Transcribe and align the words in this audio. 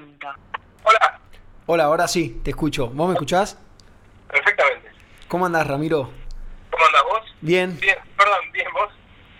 momento. 0.00 0.26
Hola. 0.82 1.20
Hola, 1.66 1.84
ahora 1.84 2.08
sí, 2.08 2.40
te 2.44 2.50
escucho. 2.50 2.88
¿Vos 2.88 3.08
me 3.08 3.14
escuchás? 3.14 3.58
Perfectamente. 4.28 4.90
¿Cómo 5.28 5.46
andás, 5.46 5.66
Ramiro? 5.66 6.10
¿Cómo 6.70 6.84
andás 6.86 7.02
vos? 7.04 7.34
Bien. 7.40 7.78
Bien, 7.80 7.96
perdón, 8.16 8.52
bien 8.52 8.68
vos. 8.72 8.92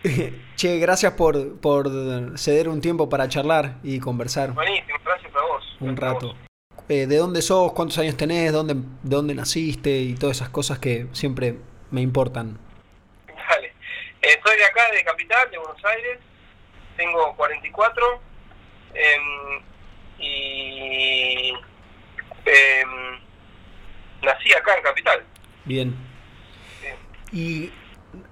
che, 0.57 0.79
gracias 0.79 1.13
por, 1.15 1.61
por 1.61 2.39
ceder 2.39 2.69
un 2.69 2.81
tiempo 2.81 3.09
para 3.09 3.29
charlar 3.29 3.77
y 3.83 4.01
conversar. 4.01 4.53
Buenísimo, 4.53 4.99
gracias 5.05 5.35
a 5.35 5.41
vos. 5.41 5.77
Un 5.81 5.97
rato. 5.97 6.35
Eh, 6.89 7.07
¿De 7.07 7.17
dónde 7.17 7.41
sos? 7.41 7.73
¿Cuántos 7.73 7.99
años 7.99 8.17
tenés? 8.17 8.53
¿Dónde, 8.53 8.75
¿Dónde 9.03 9.35
naciste? 9.35 9.91
Y 9.91 10.15
todas 10.15 10.37
esas 10.37 10.51
cosas 10.51 10.79
que 10.79 11.07
siempre 11.13 11.59
me 11.91 12.03
importan. 12.03 12.59
Vale. 13.49 13.73
Eh, 14.21 14.41
soy 14.45 14.57
de 14.57 14.65
acá, 14.65 14.91
de 14.93 15.03
Capital, 15.05 15.51
de 15.51 15.59
Buenos 15.59 15.85
Aires. 15.85 16.19
Tengo 16.97 17.35
44. 17.37 18.21
Em, 18.95 19.63
y 20.25 21.53
em, 22.47 23.21
nací 24.23 24.53
acá 24.55 24.77
en 24.77 24.83
Capital. 24.83 25.25
Bien. 25.65 25.95
Y 27.33 27.73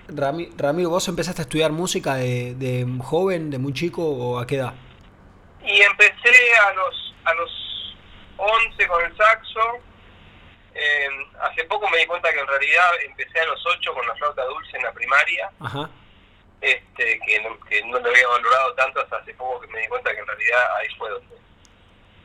Ramiro, 0.09 0.91
¿vos 0.91 1.09
empezaste 1.09 1.43
a 1.43 1.45
estudiar 1.45 1.73
música 1.73 2.15
de, 2.15 2.55
de, 2.55 2.87
joven, 3.03 3.51
de 3.51 3.59
muy 3.59 3.73
chico 3.73 4.03
o 4.03 4.39
a 4.39 4.47
qué 4.47 4.57
edad? 4.57 4.75
Y 5.65 5.81
empecé 5.81 6.55
a 6.67 6.73
los 6.75 7.15
a 7.25 7.35
los 7.35 7.97
11 8.37 8.87
con 8.87 9.05
el 9.05 9.17
saxo. 9.17 9.61
Em, 10.75 11.27
hace 11.41 11.65
poco 11.65 11.89
me 11.91 11.99
di 11.99 12.07
cuenta 12.07 12.33
que 12.33 12.41
en 12.41 12.47
realidad 12.47 12.91
empecé 13.05 13.41
a 13.41 13.47
los 13.47 13.65
8 13.67 13.95
con 13.95 14.07
la 14.07 14.15
flauta 14.15 14.45
dulce 14.45 14.77
en 14.77 14.83
la 14.85 14.93
primaria. 14.93 15.51
Ajá. 15.61 15.91
Este, 16.61 17.19
que, 17.27 17.41
no, 17.41 17.59
que 17.67 17.83
no 17.85 17.99
lo 17.99 18.09
había 18.09 18.29
valorado 18.29 18.75
tanto 18.75 19.01
hasta 19.01 19.17
hace 19.17 19.35
poco 19.35 19.61
que 19.61 19.67
me 19.67 19.81
di 19.81 19.89
cuenta 19.89 20.13
que 20.13 20.21
en 20.21 20.27
realidad 20.27 20.77
ahí 20.77 20.89
fue 20.97 21.11
donde 21.11 21.37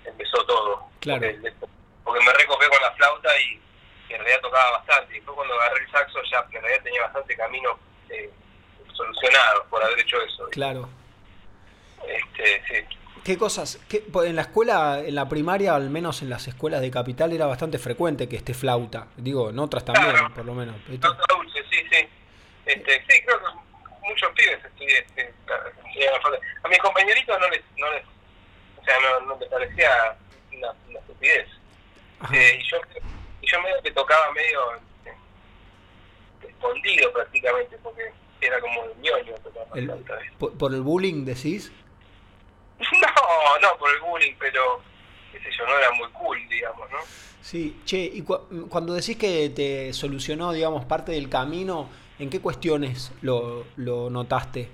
empezó 0.08 0.46
todo. 0.46 0.88
Claro. 1.00 1.22
Porque, 1.22 1.54
porque 2.04 2.26
me 2.26 2.34
recopé 2.34 2.68
con 2.70 2.82
la 2.82 2.92
flauta 2.92 3.30
y 3.42 3.62
en 4.14 4.20
realidad 4.20 4.42
tocaba 4.42 4.72
bastante. 4.78 5.14
Y 5.14 5.16
después 5.18 5.36
cuando 5.36 5.54
agarré 5.56 5.84
el 5.84 5.92
saxo 5.92 6.20
ya 6.32 6.40
en 6.52 6.62
realidad 6.62 6.84
tenía 6.84 7.02
bastante 7.04 7.36
camino 7.36 7.80
eh, 8.10 8.30
solucionado 8.94 9.66
por 9.70 9.84
haber 9.84 10.00
hecho 10.00 10.22
eso. 10.22 10.50
Claro. 10.52 10.90
Este, 12.08 12.64
sí. 12.68 12.98
¿Qué 13.24 13.38
cosas? 13.38 13.80
Qué, 13.90 14.06
en 14.26 14.36
la 14.38 14.44
escuela, 14.44 15.02
en 15.06 15.14
la 15.16 15.28
primaria, 15.28 15.76
al 15.76 15.90
menos 15.90 16.22
en 16.22 16.30
las 16.30 16.48
escuelas 16.48 16.80
de 16.80 16.90
capital, 16.90 17.34
era 17.34 17.46
bastante 17.46 17.78
frecuente 17.78 18.30
que 18.30 18.38
esté 18.38 18.54
flauta. 18.54 19.08
Digo, 19.18 19.50
en 19.50 19.60
otras 19.60 19.84
también, 19.84 20.12
Claro. 20.12 20.34
por 20.34 20.46
lo 20.46 20.54
menos. 20.54 20.76
Flauta 20.86 21.24
dulce, 21.36 21.62
sí, 21.70 21.78
sí. 21.92 22.08
Este, 22.66 23.04
sí, 23.10 23.22
creo 23.26 23.38
que 23.40 23.46
muchos 24.08 24.32
pibes 24.32 24.64
estudian, 24.64 25.04
este. 25.04 25.34
A 26.64 26.68
mis 26.70 26.80
compañeritos 26.80 27.38
no 27.40 27.50
les, 27.50 27.62
no 27.78 27.92
les, 27.92 28.04
sea, 28.88 28.96
no, 29.02 29.20
no 29.28 29.40
les 29.40 29.50
parecía 29.50 30.18
una, 30.56 30.72
una 30.90 31.00
estupidez. 31.00 31.48
Eh, 32.34 32.60
y 32.60 32.70
yo 32.72 32.78
y 33.42 33.48
yo 33.52 33.62
medio 33.62 33.76
que 33.84 33.92
tocaba 33.92 34.32
medio 34.34 34.60
eh, 35.06 35.14
escondido 36.48 37.12
prácticamente 37.14 37.78
porque 37.84 38.12
era 38.42 38.60
como 38.60 38.84
el 38.86 39.02
ñoño 39.02 39.34
tocar 39.44 39.68
El- 39.76 39.92
por, 40.40 40.58
por 40.58 40.74
el 40.74 40.82
bullying 40.82 41.26
decís? 41.26 41.72
no 42.80 43.60
no 43.62 43.78
por 43.78 43.90
el 43.92 44.00
bullying 44.02 44.34
pero 44.40 44.82
qué 45.32 45.40
sé 45.40 45.50
yo 45.58 45.66
no 45.66 45.78
era 45.78 45.92
muy 45.92 46.10
cool 46.12 46.38
digamos 46.50 46.90
no 46.92 46.98
Sí, 47.42 47.82
che, 47.86 47.98
y 48.02 48.24
cu- 48.24 48.68
cuando 48.70 48.94
decís 48.94 49.16
que 49.16 49.50
te 49.52 49.94
solucionó, 49.94 50.52
digamos, 50.52 50.84
parte 50.84 51.14
del 51.14 51.30
camino, 51.30 51.88
¿en 52.20 52.30
qué 52.30 52.42
cuestiones 52.42 53.14
lo, 53.22 53.64
lo 53.78 54.10
notaste? 54.10 54.68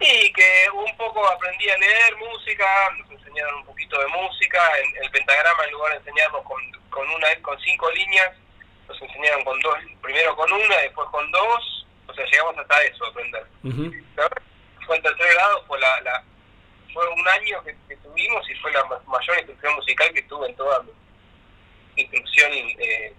Y 0.00 0.32
que 0.32 0.66
un 0.72 0.96
poco 0.96 1.28
aprendí 1.28 1.68
a 1.70 1.76
leer 1.78 2.16
música 2.16 2.66
nos 2.98 3.10
enseñaron 3.10 3.56
un 3.56 3.66
poquito 3.66 3.98
de 4.00 4.06
música 4.08 4.60
en 4.78 5.02
el 5.04 5.10
pentagrama 5.10 5.64
en 5.64 5.72
lugar 5.72 5.92
de 5.92 5.98
enseñarnos 5.98 6.42
con, 6.44 6.62
con 6.90 7.08
una 7.10 7.34
con 7.42 7.58
cinco 7.60 7.90
líneas 7.90 8.32
nos 8.86 9.00
enseñaron 9.02 9.44
con 9.44 9.58
dos 9.60 9.74
primero 10.00 10.34
con 10.36 10.52
una 10.52 10.76
después 10.78 11.08
con 11.10 11.30
dos 11.32 11.86
o 12.06 12.14
sea 12.14 12.24
llegamos 12.26 12.56
hasta 12.58 12.82
eso 12.84 13.04
a 13.04 13.08
aprender. 13.08 13.46
La 14.16 14.22
verdad, 14.22 14.42
fue 14.86 14.96
en 14.96 15.02
tercer 15.02 15.34
grado, 15.34 15.64
fue 15.66 15.78
la, 15.80 16.00
la 16.02 16.24
fue 16.94 17.06
un 17.08 17.28
año 17.28 17.62
que, 17.64 17.76
que 17.88 17.96
tuvimos 17.96 18.48
y 18.48 18.54
fue 18.56 18.72
la 18.72 18.84
ma- 18.86 19.00
mayor 19.06 19.36
instrucción 19.38 19.74
musical 19.74 20.12
que 20.14 20.22
tuve 20.22 20.48
en 20.48 20.56
toda 20.56 20.82
mi 20.84 20.92
instrucción 21.96 22.50
eh, 22.52 23.12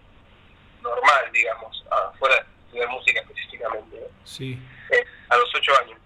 normal, 0.82 1.30
digamos, 1.32 1.86
afuera 1.92 2.36
de 2.38 2.42
estudiar 2.66 2.88
música 2.90 3.20
específicamente, 3.22 3.98
¿no? 4.00 4.08
Sí. 4.26 4.58
Eh, 4.92 5.06
a 5.30 5.38
los 5.38 5.54
ocho 5.54 5.72
años. 5.82 5.99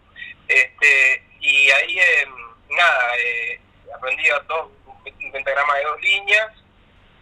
Este, 0.47 1.23
y 1.39 1.69
ahí, 1.71 1.99
eh, 1.99 2.27
nada, 2.69 3.15
eh, 3.17 3.61
aprendí 3.95 4.29
a 4.29 4.39
dos, 4.39 4.69
un 4.85 5.31
pentagrama 5.31 5.75
de 5.77 5.83
dos 5.85 6.01
líneas, 6.01 6.51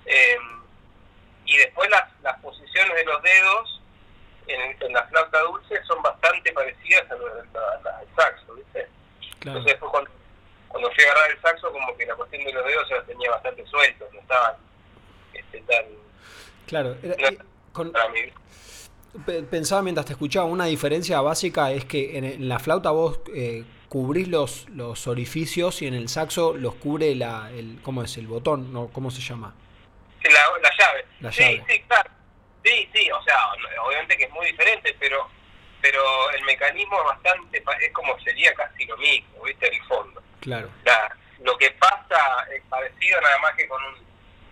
eh, 0.05 0.37
y 1.45 1.57
después 1.57 1.89
las, 1.89 2.03
las 2.21 2.39
posiciones 2.39 2.95
de 2.95 3.03
los 3.05 3.21
dedos 3.23 3.81
en, 4.47 4.81
en 4.81 4.93
la 4.93 5.03
flauta 5.07 5.39
dulce 5.41 5.81
son 5.83 6.01
bastante 6.01 6.51
parecidas 6.53 7.09
a 7.11 7.15
las 7.15 7.45
la, 7.53 7.79
la- 7.83 7.97
al 7.99 8.07
saxo, 8.15 8.53
¿viste? 8.55 8.87
Claro. 9.39 9.57
Entonces 9.59 9.65
después 9.73 9.91
cuando, 9.91 10.11
cuando 10.67 10.91
fui 10.91 11.03
a 11.03 11.11
agarrar 11.11 11.31
el 11.31 11.41
saxo, 11.41 11.71
como 11.71 11.95
que 11.97 12.05
la 12.05 12.15
cuestión 12.15 12.43
de 12.43 12.53
los 12.53 12.65
dedos 12.65 12.87
se 12.87 12.95
los 12.95 13.05
tenía 13.07 13.29
bastante 13.31 13.65
sueltos, 13.67 14.13
no 14.13 14.19
estaban 14.19 14.55
este, 15.33 15.61
tan... 15.61 15.85
Claro. 16.67 16.95
Era- 17.03 17.31
No. 17.31 17.37
con- 17.73 17.91
Para 17.91 18.09
mí. 18.09 18.21
Pe- 19.25 19.43
pensaba 19.43 19.81
mientras 19.81 20.05
te 20.05 20.13
escuchaba, 20.13 20.45
una 20.45 20.65
diferencia 20.65 21.21
básica 21.21 21.71
es 21.71 21.85
que 21.85 22.17
en, 22.17 22.47
la 22.47 22.59
flauta 22.59 22.91
vos 22.91 23.19
eh, 23.35 23.63
cubrís 23.89 24.27
los, 24.27 24.67
los 24.69 25.07
orificios 25.07 25.81
y 25.81 25.87
en 25.87 25.93
el 25.93 26.07
saxo 26.09 26.53
los 26.55 26.75
cubre 26.75 27.13
la, 27.15 27.51
el, 27.51 27.79
¿cómo 27.83 28.03
es? 28.03 28.17
El 28.17 28.27
botón, 28.27 28.71
¿no? 28.73 28.87
¿Cómo 28.89 29.11
se 29.11 29.21
llama? 29.21 29.53
La, 30.23 30.29
la 30.61 30.69
llave. 30.77 31.05
La 31.19 31.31
sí, 31.31 31.41
llave. 31.41 31.63
sí, 31.67 31.81
claro. 31.87 32.09
Sí, 32.63 32.89
sí, 32.93 33.11
o 33.11 33.21
sea, 33.23 33.37
obviamente 33.85 34.15
que 34.17 34.25
es 34.25 34.31
muy 34.31 34.45
diferente, 34.47 34.95
pero 34.99 35.27
pero 35.81 36.29
el 36.37 36.43
mecanismo 36.45 36.95
es 36.99 37.05
bastante, 37.05 37.63
es 37.81 37.91
como 37.91 38.17
sería 38.19 38.53
casi 38.53 38.85
lo 38.85 38.95
mismo, 38.97 39.43
¿viste? 39.43 39.67
El 39.67 39.81
fondo. 39.85 40.21
Claro. 40.39 40.69
La- 40.85 41.15
lo 41.43 41.57
que 41.57 41.71
pasa 41.71 42.19
es 42.55 42.61
parecido 42.69 43.19
nada 43.19 43.39
más 43.39 43.55
que 43.55 43.67
con 43.67 43.83
un... 43.83 43.95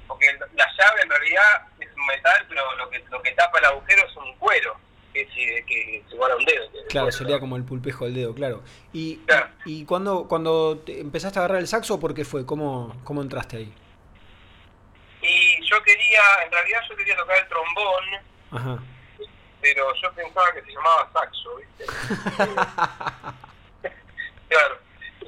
Porque 0.10 0.26
la 0.56 0.68
llave 0.78 1.02
en 1.04 1.10
realidad 1.10 1.68
es 1.80 1.88
un 1.96 2.06
metal, 2.08 2.46
pero 2.50 2.76
lo 2.76 2.90
que 2.90 3.00
lo 3.10 3.22
que 3.22 3.32
tapa 3.32 3.60
el 3.60 3.66
agujero 3.66 4.06
es 4.06 4.16
un 4.18 4.36
cuero, 4.38 4.76
que 5.14 5.22
es, 5.22 5.30
que 5.66 5.98
es 6.06 6.12
igual 6.12 6.32
a 6.32 6.36
un 6.36 6.44
dedo. 6.44 6.70
que 6.72 6.86
Claro, 6.88 7.06
cuero, 7.06 7.18
sería 7.18 7.36
¿no? 7.36 7.40
como 7.40 7.56
el 7.56 7.64
pulpejo 7.64 8.04
del 8.06 8.16
dedo, 8.16 8.34
claro. 8.36 8.62
Y, 8.92 9.18
Claro. 9.20 9.48
y 9.66 9.86
cuando, 9.86 10.28
cuando 10.28 10.80
te 10.80 11.00
empezaste 11.00 11.40
a 11.40 11.44
agarrar 11.44 11.60
el 11.62 11.68
saxo, 11.68 12.00
¿por 12.00 12.14
qué 12.14 12.26
fue? 12.26 12.46
¿Cómo, 12.46 13.00
cómo 13.06 13.22
entraste 13.22 13.58
ahí? 13.58 13.74
Y 15.22 15.66
yo 15.70 15.82
quería, 15.84 16.22
en 16.46 16.52
realidad 16.52 16.80
yo 16.90 16.96
quería 16.98 17.16
tocar 17.16 17.38
el 17.38 17.48
trombón, 17.48 18.04
Ajá. 18.52 18.84
pero 19.62 19.94
yo 20.02 20.12
pensaba 20.14 20.52
que 20.54 20.62
se 20.64 20.72
llamaba 20.72 21.10
saxo, 21.14 21.56
¿viste? 21.58 21.86
claro. 24.50 24.78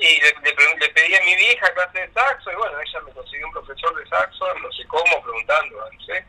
Y 0.02 0.20
le, 0.20 0.34
le 0.80 0.90
pedí 0.90 1.16
a 1.16 1.24
mi 1.24 1.36
vieja 1.36 1.72
clase 1.76 2.00
de 2.00 2.12
saxo, 2.12 2.52
y 2.52 2.56
bueno, 2.56 2.80
ella 2.80 3.00
me 3.02 3.12
consiguió 3.12 3.46
un 3.46 3.54
profesor 3.54 3.96
de 3.96 4.10
saxo, 4.10 4.52
no 4.56 4.72
sé 4.72 4.84
cómo, 4.88 5.22
preguntando, 5.22 5.78
no 5.78 6.04
sé. 6.04 6.26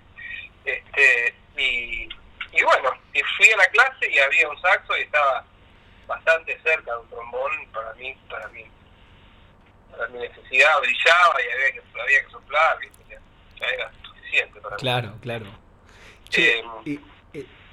Este, 0.67 1.35
y, 1.57 2.07
y 2.53 2.63
bueno, 2.63 2.93
y 3.15 3.23
fui 3.37 3.51
a 3.51 3.57
la 3.57 3.67
clase 3.69 4.11
y 4.11 4.19
había 4.19 4.47
un 4.47 4.61
saxo 4.61 4.95
y 4.99 5.01
estaba 5.01 5.47
bastante 6.07 6.61
cerca 6.63 6.93
de 6.93 6.99
un 6.99 7.09
trombón 7.09 7.67
para 7.73 7.95
mí, 7.95 8.15
para 8.29 8.47
mí, 8.49 8.67
para 9.91 10.07
mi 10.09 10.19
necesidad, 10.19 10.79
brillaba 10.81 11.35
y 11.43 11.51
había 11.51 11.73
que, 11.73 11.83
había 11.99 12.25
que 12.25 12.31
soplar, 12.31 12.79
¿viste? 12.79 13.03
Ya, 13.09 13.21
ya 13.59 13.67
era 13.69 13.93
suficiente 14.03 14.61
para 14.61 14.77
mí. 14.77 14.83
Claro, 14.83 15.15
claro. 15.23 15.47
Eh, 16.35 16.63
y, 16.85 17.01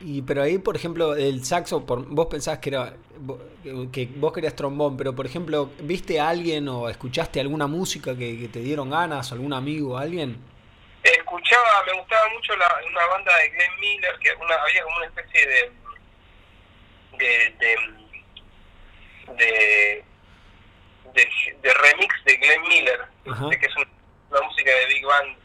y- 0.02 0.22
pero 0.22 0.42
ahí, 0.44 0.58
por 0.58 0.76
ejemplo, 0.76 1.16
el 1.16 1.44
saxo, 1.46 1.86
por, 1.86 2.06
vos 2.06 2.28
pensás 2.28 2.60
que 2.60 2.70
era 2.70 2.94
que 3.92 4.06
vos 4.16 4.32
querías 4.34 4.56
trombón, 4.56 4.96
pero 4.96 5.14
por 5.14 5.26
ejemplo, 5.26 5.72
¿viste 5.82 6.20
a 6.20 6.30
alguien 6.30 6.68
o 6.70 6.88
escuchaste 6.90 7.40
alguna 7.42 7.68
música 7.68 8.16
que, 8.18 8.40
que 8.40 8.48
te 8.48 8.60
dieron 8.60 8.90
ganas, 8.90 9.32
algún 9.32 9.54
amigo, 9.54 9.98
alguien? 9.98 10.38
escuchaba, 11.04 11.84
me 11.86 11.94
gustaba 12.00 12.28
mucho 12.34 12.56
la, 12.58 12.68
una 12.90 13.06
banda 13.08 13.36
de 13.38 13.50
Glenn 13.50 13.80
Miller, 13.80 14.16
que 14.20 14.30
una, 14.44 14.56
había 14.56 14.84
como 14.84 14.98
una 14.98 15.06
especie 15.08 15.48
de 15.48 15.72
de, 17.18 17.56
de, 19.38 20.06
de, 21.62 21.74
remix 21.74 22.16
de 22.26 22.38
Glenn 22.38 22.62
Miller, 22.68 23.00
que 23.24 23.66
es 23.66 23.76
un- 23.78 23.88
una 24.32 24.42
música 24.42 24.72
de 24.72 24.86
Big 24.88 25.06
Band 25.06 25.38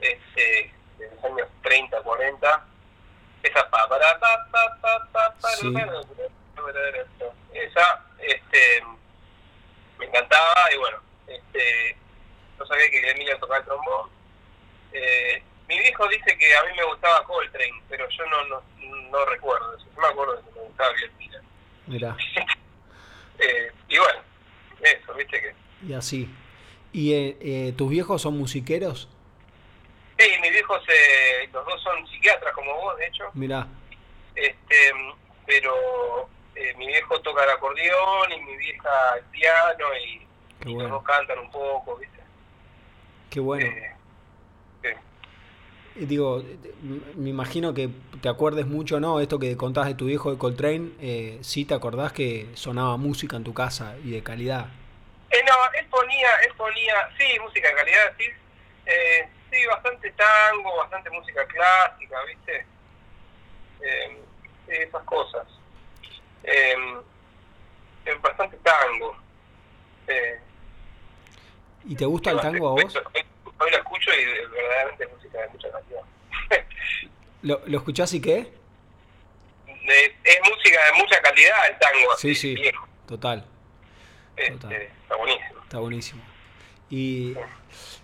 este, 0.00 0.72
de 0.98 1.10
los 1.14 1.24
años 1.24 1.48
30, 1.62 2.00
40. 2.02 2.64
Esa 3.42 3.68
pa, 3.70 3.88
para, 3.88 4.18
pa, 4.20 4.46
pa, 4.52 4.78
pa, 4.80 5.08
pa, 5.12 5.34
pa, 5.40 5.51
Sí. 5.62 5.74
esa 7.54 8.04
este, 8.18 8.82
me 9.98 10.06
encantaba 10.06 10.54
y 10.74 10.78
bueno, 10.78 10.98
este, 11.26 11.96
no 12.58 12.66
sabía 12.66 12.90
que 12.90 13.14
Miller 13.18 13.38
tocaba 13.38 13.58
el 13.58 13.64
trombón. 13.64 14.10
Eh, 14.92 15.42
mi 15.68 15.78
viejo 15.78 16.06
dice 16.08 16.36
que 16.36 16.54
a 16.56 16.62
mí 16.64 16.70
me 16.76 16.84
gustaba 16.84 17.24
Coltrane, 17.24 17.82
pero 17.88 18.08
yo 18.08 18.26
no 18.26 18.44
no, 18.46 18.62
no 19.10 19.24
recuerdo 19.26 19.76
eso. 19.76 19.86
Yo 19.94 20.00
me 20.00 20.08
acuerdo 20.08 20.36
de 20.36 20.42
que 20.42 20.50
me 20.54 20.66
gustaba 20.66 20.92
Miller. 21.18 21.42
Mirá, 21.86 22.16
Eh, 23.38 23.72
y 23.88 23.98
bueno, 23.98 24.20
eso, 24.82 25.14
viste 25.14 25.40
que... 25.40 25.54
y 25.86 25.94
así. 25.94 26.28
¿Y 26.92 27.12
eh, 27.14 27.36
eh, 27.40 27.72
tus 27.76 27.88
viejos 27.90 28.22
son 28.22 28.38
musiqueros? 28.38 29.08
Sí, 30.18 30.28
mis 30.40 30.50
viejos, 30.52 30.80
eh, 30.88 31.48
los 31.52 31.64
dos 31.64 31.82
son 31.82 32.06
psiquiatras 32.06 32.52
como 32.54 32.72
vos, 32.74 32.96
de 32.98 33.06
hecho. 33.06 33.30
Mirá, 33.34 33.66
Este, 34.36 34.92
pero 35.46 36.28
eh, 36.54 36.74
mi 36.76 36.86
viejo 36.86 37.20
toca 37.32 37.44
el 37.44 37.50
acordeón 37.50 38.32
y 38.32 38.40
mi 38.42 38.56
vieja 38.56 39.14
el 39.16 39.24
piano 39.24 39.86
y, 40.04 40.26
Qué 40.60 40.70
y 40.70 40.74
bueno. 40.74 40.90
los 40.90 40.98
dos 40.98 41.04
cantan 41.04 41.38
un 41.38 41.50
poco, 41.50 41.96
¿viste? 41.96 42.20
qué 43.30 43.40
bueno. 43.40 43.66
Eh, 43.66 43.88
Digo, 45.94 46.40
eh, 46.40 46.56
me 47.16 47.28
imagino 47.28 47.74
que 47.74 47.90
te 48.22 48.28
acuerdes 48.30 48.66
mucho, 48.66 48.98
¿no? 48.98 49.20
Esto 49.20 49.38
que 49.38 49.58
contás 49.58 49.86
de 49.86 49.94
tu 49.94 50.06
viejo 50.06 50.30
de 50.32 50.38
Coltrane, 50.38 50.92
eh, 51.00 51.38
sí 51.42 51.66
te 51.66 51.74
acordás 51.74 52.12
que 52.12 52.48
sonaba 52.54 52.96
música 52.96 53.36
en 53.36 53.44
tu 53.44 53.52
casa 53.52 53.96
y 54.02 54.10
de 54.12 54.22
calidad. 54.22 54.68
Eh, 55.30 55.42
no, 55.46 55.54
él 55.78 55.86
ponía, 55.90 56.28
él 56.46 56.52
ponía, 56.56 56.94
sí, 57.18 57.38
música 57.40 57.68
de 57.68 57.74
calidad, 57.74 58.12
sí, 58.18 58.24
eh, 58.86 59.28
sí, 59.50 59.66
bastante 59.66 60.10
tango, 60.12 60.76
bastante 60.78 61.10
música 61.10 61.44
clásica, 61.46 62.16
¿viste? 62.24 62.66
Eh, 63.82 64.22
esas 64.68 65.02
cosas. 65.04 65.46
Bastante 68.22 68.56
tango. 68.58 69.16
Eh, 70.06 70.38
¿Y 71.84 71.94
te 71.96 72.04
gusta 72.04 72.30
el 72.30 72.40
tango 72.40 72.68
a 72.68 72.82
vos? 72.82 72.96
Hoy, 72.96 73.70
lo 73.70 73.76
escucho 73.76 74.10
y 74.12 74.24
verdaderamente 74.48 75.04
es 75.04 75.10
música 75.12 75.40
de 75.40 75.48
mucha 75.48 75.68
calidad. 75.70 76.02
¿Lo, 77.42 77.60
lo 77.66 77.78
escuchás 77.78 78.12
y 78.14 78.20
qué? 78.20 78.52
De- 79.66 80.16
es 80.24 80.38
música 80.48 80.84
de 80.86 80.92
mucha 81.02 81.20
calidad 81.20 81.56
el 81.70 81.78
tango, 81.78 82.16
Sí, 82.16 82.34
sí, 82.34 82.54
viejo. 82.54 82.86
total, 83.06 83.44
Este, 84.36 84.52
total. 84.52 84.72
está 84.72 85.16
buenísimo. 85.16 85.62
está 85.62 85.78
buenísimo. 85.78 86.22
Y, 86.90 87.34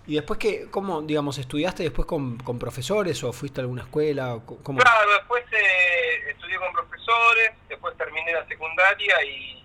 y 0.07 0.15
después 0.15 0.39
que, 0.39 0.71
¿cómo, 0.71 1.03
digamos, 1.03 1.39
estudiaste 1.39 1.83
después 1.83 2.07
con, 2.07 2.39
con 2.39 2.59
profesores 2.59 3.23
o 3.23 3.33
fuiste 3.33 3.61
a 3.61 3.63
alguna 3.63 3.83
escuela? 3.83 4.35
o 4.35 4.45
¿Cómo? 4.63 4.79
Claro, 4.81 5.11
después 5.13 5.45
eh, 5.53 6.31
estudié 6.31 6.57
con 6.57 6.73
profesores, 6.73 7.53
después 7.69 7.97
terminé 7.97 8.33
la 8.33 8.47
secundaria 8.49 9.23
y, 9.25 9.58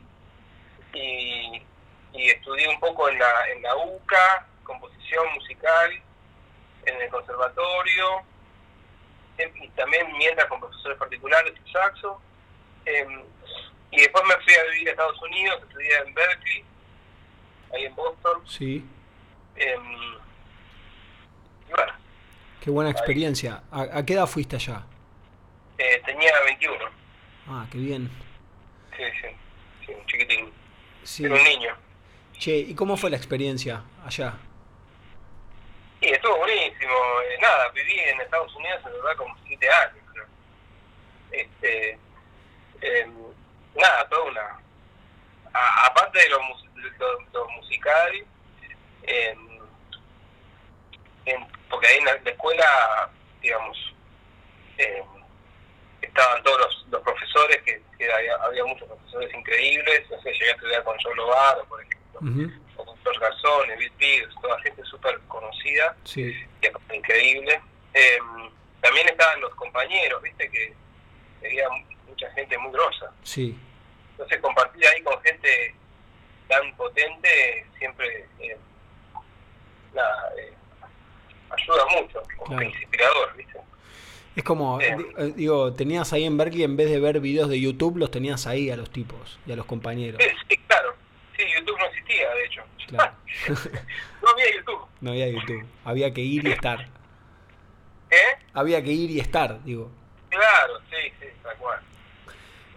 y, 0.94 1.62
y 2.14 2.30
estudié 2.30 2.68
un 2.68 2.80
poco 2.80 3.10
en 3.10 3.20
la, 3.20 3.50
en 3.52 3.62
la 3.62 3.76
UCA, 3.76 4.48
composición 4.64 5.34
musical, 5.34 5.92
en 6.86 7.02
el 7.02 7.10
conservatorio, 7.10 8.22
y 9.62 9.68
también 9.70 10.08
mientras 10.18 10.48
con 10.48 10.60
profesores 10.60 10.98
particulares 10.98 11.54
de 11.54 11.72
saxo. 11.72 12.22
Em, 12.86 13.24
y 13.92 13.98
después 14.02 14.24
me 14.28 14.36
fui 14.44 14.54
a 14.54 14.64
vivir 14.72 14.88
a 14.88 14.92
Estados 14.92 15.22
Unidos, 15.22 15.62
estudié 15.68 15.98
en 16.06 16.14
Berkeley, 16.14 16.66
ahí 17.74 17.86
en 17.86 17.96
Boston. 17.96 18.42
Sí, 18.48 18.86
em, 19.56 20.14
y 21.70 21.72
bueno, 21.72 21.94
qué 22.62 22.70
buena 22.70 22.90
experiencia. 22.92 23.64
¿A, 23.72 23.82
a 24.00 24.06
qué 24.06 24.14
edad 24.14 24.28
fuiste 24.28 24.56
allá? 24.58 24.84
eh, 25.78 26.02
tenía 26.06 26.32
21, 26.46 26.86
Ah, 27.48 27.66
qué 27.72 27.78
bien. 27.78 28.10
sí, 28.96 29.04
sí, 29.22 29.28
sí, 29.86 29.92
un 29.94 30.06
chiquitín. 30.06 30.54
Sí. 31.04 31.26
Era 31.26 31.36
un 31.36 31.44
niño. 31.44 31.76
Che, 32.38 32.58
¿y 32.58 32.76
cómo 32.76 32.98
fue 32.98 33.10
la 33.10 33.18
experiencia 33.18 33.84
allá? 34.06 34.34
Y 36.02 36.08
estuvo 36.10 36.38
buenísimo. 36.38 36.92
eh, 37.30 37.38
nada, 37.42 37.70
viví 37.70 37.98
en 38.00 38.20
Estados 38.22 38.54
Unidos 38.56 38.82
en 38.86 38.92
verdad 38.94 39.16
como 39.18 39.36
siete 39.48 39.70
años, 39.70 40.04
creo. 40.12 40.26
Este, 41.32 42.00
em, 42.82 43.14
nada, 43.76 44.08
toda 44.10 44.24
una. 44.24 44.60
a- 45.54 45.86
aparte 45.86 46.20
de 46.20 46.30
lo, 46.30 46.40
lo, 46.40 47.20
lo 47.32 47.50
musical, 47.52 48.26
en- 49.04 49.54
porque 51.70 51.88
ahí 51.88 51.98
en 52.00 52.06
la, 52.06 52.16
la 52.24 52.32
escuela, 52.32 53.10
digamos, 53.42 53.78
em, 54.78 55.06
estaban 56.14 56.44
todos 56.44 56.60
los, 56.60 56.86
los 56.92 57.02
profesores, 57.02 57.62
que, 57.64 57.82
que 57.98 58.12
había, 58.14 58.36
había 58.36 58.64
muchos 58.66 58.88
profesores 58.88 59.34
increíbles. 59.34 60.10
No 60.12 60.22
sé, 60.22 60.32
llegué 60.34 60.50
a 60.52 60.56
estudiar 60.56 60.84
con 60.84 60.98
Joe 61.02 61.16
Lovaro, 61.16 61.66
por 61.66 61.82
ejemplo, 61.82 62.20
o 62.78 62.86
con 62.86 62.98
George 63.04 63.20
Garzón, 63.20 63.68
Bill 63.78 63.92
Pierce, 63.98 64.36
toda 64.42 64.60
gente 64.62 64.84
súper 64.86 65.20
conocida 65.28 65.96
Sí, 66.04 66.34
que 66.62 66.68
es 66.68 66.96
increíble. 66.96 67.60
Eh, 67.94 68.18
también 68.82 69.08
estaban 69.10 69.42
los 69.42 69.54
compañeros, 69.56 70.22
viste 70.22 70.50
que 70.50 70.74
había 71.46 71.68
mucha 72.08 72.30
gente 72.32 72.58
muy 72.60 72.72
grosa. 72.72 73.12
sí, 73.24 73.58
Entonces 74.12 74.40
compartir 74.40 74.86
ahí 74.88 75.02
con 75.04 75.20
gente 75.24 75.76
tan 76.48 76.76
potente 76.76 77.66
siempre 77.80 78.28
eh, 78.40 78.58
nada, 79.94 80.32
eh, 80.38 80.54
ayuda 81.50 81.86
mucho, 82.00 82.22
como 82.38 82.58
Claro. 82.58 82.64
inspirador, 82.64 83.36
viste. 83.36 83.60
Es 84.36 84.44
como, 84.44 84.82
Eh. 84.82 84.96
di- 85.18 85.32
digo, 85.34 85.74
tenías 85.74 86.12
ahí 86.14 86.24
en 86.24 86.38
Berkeley, 86.38 86.64
en 86.64 86.76
vez 86.76 86.90
de 86.90 87.00
ver 87.00 87.20
videos 87.20 87.50
de 87.50 87.60
YouTube, 87.60 87.98
los 87.98 88.10
tenías 88.12 88.48
ahí 88.48 88.70
a 88.72 88.76
los 88.78 88.90
tipos 88.90 89.40
y 89.46 89.52
a 89.52 89.56
los 89.56 89.66
compañeros. 89.66 90.22
Sí, 90.24 90.30
sí, 90.50 90.58
claro. 90.68 90.96
Sí, 91.38 91.44
YouTube 91.58 91.78
no 91.78 91.86
existía, 91.86 92.30
de 92.34 92.46
hecho. 92.46 92.62
Claro. 92.88 93.14
no 94.24 94.30
había 94.30 94.56
YouTube. 94.56 94.88
No 95.02 95.12
había 95.12 95.28
YouTube. 95.30 95.66
Había 95.86 96.14
que 96.14 96.22
ir 96.22 96.48
y 96.48 96.52
estar. 96.52 96.82
¿Eh? 98.10 98.16
Había 98.54 98.84
que 98.84 98.92
ir 98.92 99.12
y 99.12 99.20
estar, 99.20 99.64
digo. 99.64 99.92
Claro, 100.30 100.80
sí, 100.90 101.12
sí, 101.20 101.28
tal 101.44 101.56
cual. 101.58 101.80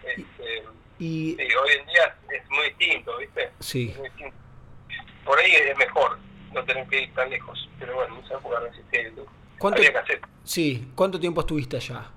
Este, 0.03 0.63
Y 0.99 1.35
sí, 1.37 1.43
hoy 1.55 1.69
en 1.79 1.85
día 1.87 2.15
es 2.33 2.49
muy 2.49 2.65
distinto, 2.69 3.17
¿viste? 3.17 3.51
sí, 3.59 3.87
distinto. 4.01 4.35
Por 5.25 5.37
ahí 5.39 5.51
es 5.51 5.77
mejor 5.77 6.17
no 6.53 6.63
tener 6.65 6.87
que 6.87 7.01
ir 7.03 7.13
tan 7.13 7.29
lejos. 7.29 7.69
Pero 7.79 7.95
bueno, 7.95 8.17
en 8.19 8.25
esa 8.25 8.35
época 8.35 8.59
no 8.59 8.65
existía 8.67 9.03
YouTube. 9.09 9.27
¿Cuánto, 9.57 9.79
Había 9.79 9.91
que 9.91 9.97
hacer. 9.99 10.21
sí, 10.43 10.91
¿cuánto 10.95 11.19
tiempo 11.19 11.41
estuviste 11.41 11.77
allá? 11.77 12.09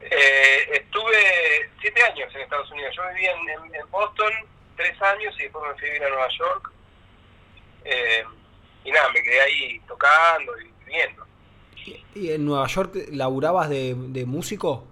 Eh, 0.00 0.68
estuve 0.72 1.70
siete 1.80 2.02
años 2.04 2.32
en 2.34 2.40
Estados 2.42 2.70
Unidos. 2.70 2.94
Yo 2.96 3.02
viví 3.14 3.26
en, 3.26 3.48
en- 3.48 3.74
en 3.74 3.90
Boston 3.90 4.32
tres 4.76 5.00
años 5.02 5.34
y 5.38 5.42
después 5.44 5.64
me 5.68 5.78
fui 5.78 5.88
a 5.88 5.92
vivir 5.92 6.04
a 6.04 6.08
Nueva 6.10 6.28
York. 6.38 6.70
Eh, 7.84 8.24
y 8.84 8.92
nada, 8.92 9.10
me 9.12 9.22
quedé 9.22 9.40
ahí 9.40 9.80
tocando 9.88 10.58
y 10.60 10.70
viviendo. 10.84 11.26
¿Y, 11.84 12.04
y 12.14 12.32
en 12.32 12.44
Nueva 12.44 12.66
York 12.66 12.92
laburabas 13.10 13.68
de, 13.68 13.94
de 13.96 14.24
músico? 14.26 14.86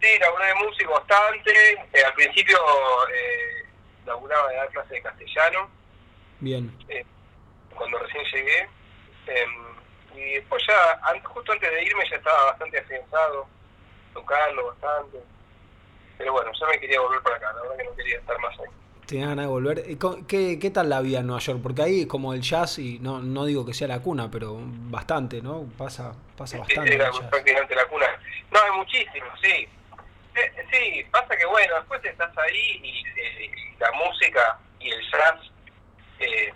Sí, 0.00 0.08
laburé 0.20 0.46
de 0.48 0.54
músico 0.56 0.92
bastante. 0.92 1.52
Eh, 1.92 2.04
al 2.04 2.12
principio 2.14 2.58
eh, 3.14 3.66
laburaba 4.06 4.48
de 4.50 4.56
dar 4.56 4.68
clases 4.70 4.90
de 4.90 5.02
castellano. 5.02 5.70
Bien, 6.40 6.76
cuando 7.74 7.98
recién 8.00 8.24
llegué. 8.32 8.68
Y 10.14 10.34
después 10.34 10.62
ya, 10.66 11.20
justo 11.24 11.52
antes 11.52 11.70
de 11.70 11.84
irme 11.84 12.08
ya 12.10 12.16
estaba 12.16 12.44
bastante 12.46 12.78
afianzado, 12.78 13.46
tocando 14.12 14.66
bastante. 14.66 15.18
Pero 16.18 16.32
bueno, 16.32 16.50
ya 16.58 16.66
me 16.68 16.78
quería 16.78 17.00
volver 17.00 17.20
para 17.22 17.36
acá, 17.36 17.52
la 17.52 17.62
verdad 17.62 17.76
que 17.76 17.84
no 17.84 17.96
quería 17.96 18.18
estar 18.18 18.38
más 18.40 18.58
ahí. 18.60 18.74
¿tenías 19.06 19.28
ganas 19.28 19.46
de 19.46 19.50
volver? 19.50 19.84
¿Y 19.88 19.98
¿Qué, 20.26 20.58
¿Qué 20.58 20.70
tal 20.70 20.88
la 20.88 21.00
vida 21.00 21.20
en 21.20 21.26
Nueva 21.26 21.40
York? 21.40 21.60
Porque 21.62 21.82
ahí 21.82 22.06
como 22.06 22.34
el 22.34 22.42
jazz, 22.42 22.78
y 22.78 22.98
no, 22.98 23.20
no 23.20 23.44
digo 23.44 23.64
que 23.64 23.74
sea 23.74 23.88
la 23.88 24.00
cuna, 24.00 24.30
pero 24.30 24.56
bastante, 24.58 25.42
¿no? 25.42 25.66
Pasa, 25.76 26.14
pasa 26.36 26.58
bastante. 26.58 26.94
Era 26.94 27.08
el 27.08 27.12
jazz. 27.12 27.28
prácticamente 27.30 27.74
la 27.74 27.86
cuna. 27.86 28.06
No, 28.50 28.60
hay 28.60 28.78
muchísimo, 28.78 29.26
sí. 29.42 29.68
Sí, 30.72 31.06
pasa 31.12 31.36
que 31.36 31.46
bueno, 31.46 31.76
después 31.76 32.04
estás 32.04 32.36
ahí 32.38 32.80
y 32.82 33.04
eh, 33.20 33.50
la 33.78 33.92
música 33.92 34.58
y 34.80 34.90
el 34.90 35.00
jazz 35.12 35.52
eh, 36.18 36.52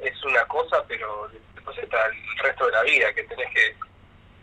es 0.00 0.24
una 0.24 0.42
cosa, 0.46 0.82
pero 0.88 1.28
después 1.76 1.84
está 1.84 2.06
el 2.06 2.38
resto 2.38 2.66
de 2.66 2.72
la 2.72 2.82
vida, 2.82 3.12
que 3.14 3.22
tenés 3.24 3.48
que 3.54 3.76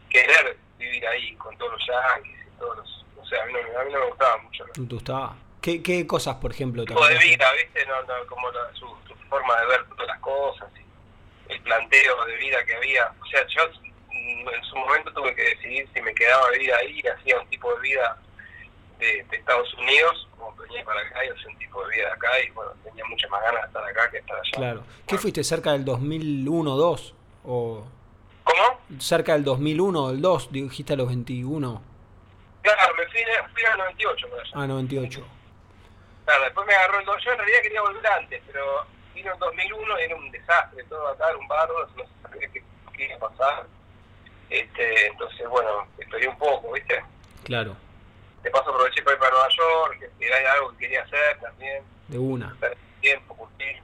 querer 0.10 0.58
vivir 0.78 1.06
ahí 1.08 1.36
con 1.36 1.58
todos 1.58 1.72
los 1.74 1.82
yankees 1.88 2.38
y 2.48 2.60
todos 2.60 2.78
los... 2.78 3.06
O 3.18 3.26
sea, 3.26 3.44
a 3.44 3.46
mí 3.46 3.54
no, 3.54 3.80
a 3.80 3.84
mí 3.84 3.92
no 3.94 4.00
me 4.00 4.06
gustaba 4.08 4.38
mucho 4.38 4.66
¿no? 4.66 4.72
¿No 4.84 4.88
te 4.88 4.94
gustaba? 4.96 5.36
¿Qué, 5.62 5.84
qué 5.84 6.08
cosas, 6.08 6.36
por 6.36 6.52
ejemplo, 6.52 6.84
te 6.84 6.94
tipo 6.94 7.06
de 7.08 7.18
vida, 7.18 7.46
¿viste? 7.54 7.86
No, 7.88 8.02
no, 8.04 8.26
como 8.28 8.50
la- 8.52 8.74
su, 8.74 8.88
su 9.08 9.16
forma 9.30 9.60
de 9.62 9.66
ver 9.68 9.86
todas 9.90 10.08
las 10.08 10.20
cosas, 10.20 10.70
y 10.78 11.52
el 11.54 11.62
planteo 11.62 12.26
de 12.26 12.36
vida 12.38 12.64
que 12.66 12.76
había. 12.76 13.12
O 13.22 13.26
sea, 13.26 13.46
yo 13.48 13.64
en 14.14 14.64
su 14.64 14.76
momento 14.78 15.12
tuve 15.14 15.36
que 15.36 15.42
decidir 15.44 15.90
si 15.94 16.02
me 16.02 16.14
quedaba 16.14 16.48
a 16.48 16.52
vivir 16.52 16.74
ahí 16.74 17.02
hacía 17.02 17.40
un 17.40 17.48
tipo 17.50 17.74
de 17.76 17.82
vida 17.82 18.18
de, 19.00 19.24
de 19.30 19.38
Estados 19.38 19.74
Unidos, 19.76 20.28
como 20.38 20.56
venía 20.56 20.84
para 20.86 21.02
acá 21.02 21.26
y 21.26 21.30
hacía 21.30 21.48
un 21.50 21.58
tipo 21.58 21.86
de 21.86 21.96
vida 21.98 22.06
de 22.08 22.14
acá, 22.14 22.40
y 22.46 22.50
bueno, 22.52 22.72
tenía 22.84 23.04
muchas 23.06 23.30
más 23.30 23.42
ganas 23.44 23.62
de 23.64 23.68
estar 23.68 23.84
acá 23.84 24.12
que 24.12 24.18
estar 24.20 24.38
allá. 24.38 24.52
Claro. 24.54 24.84
¿Qué 25.06 25.18
fuiste 25.18 25.44
cerca 25.44 25.74
del 25.74 25.84
2001-2? 25.86 27.14
¿O 27.48 27.84
¿Cómo? 28.44 28.80
cerca 29.00 29.34
del 29.34 29.44
2001 29.44 30.04
o 30.04 30.12
del 30.12 30.22
2? 30.22 30.52
Dijiste 30.52 30.94
a 30.94 30.96
los 30.98 31.08
21. 31.08 31.82
Claro, 32.62 32.96
me 32.98 33.06
fui, 33.08 33.22
fui 33.54 33.64
al 33.64 33.78
98 33.78 34.30
por 34.30 34.40
allá. 34.40 34.52
Ah, 34.54 34.68
98. 34.68 35.26
Claro, 36.26 36.44
después 36.44 36.68
me 36.68 36.74
agarró 36.76 37.00
el... 37.00 37.06
do- 37.06 37.18
Yo 37.20 37.32
en 37.32 37.38
realidad 37.38 37.60
quería 37.64 37.82
volver 37.82 38.08
antes, 38.08 38.42
pero 38.48 38.86
vino 39.16 39.34
en 39.34 39.40
2001 39.40 39.98
era 39.98 40.16
un 40.16 40.32
desastre, 40.32 40.84
todo 40.86 41.08
acá 41.08 41.30
era 41.30 41.38
un 41.38 41.48
barro, 41.48 41.88
no 41.96 42.04
sabía 42.30 42.50
qué, 42.52 42.62
qué 42.96 43.06
iba 43.06 43.16
a 43.16 43.30
pasar. 43.30 43.66
Este, 44.50 45.08
entonces, 45.08 45.48
bueno, 45.50 45.88
esperé 45.98 46.28
un 46.28 46.38
poco, 46.38 46.72
¿viste? 46.74 47.02
Claro, 47.44 47.76
De 48.44 48.52
paso 48.52 48.70
aproveché 48.72 49.02
para 49.04 49.16
ir 49.16 49.20
para 49.20 49.32
Nueva 49.32 49.50
York, 49.50 50.12
que 50.20 50.26
era 50.28 50.54
algo 50.54 50.72
que 50.72 50.78
quería 50.80 51.04
hacer 51.04 51.40
también, 51.42 51.84
de 52.10 52.18
una. 52.20 52.56
perder 52.60 52.78
tiempo, 53.02 53.36
curtir. 53.36 53.78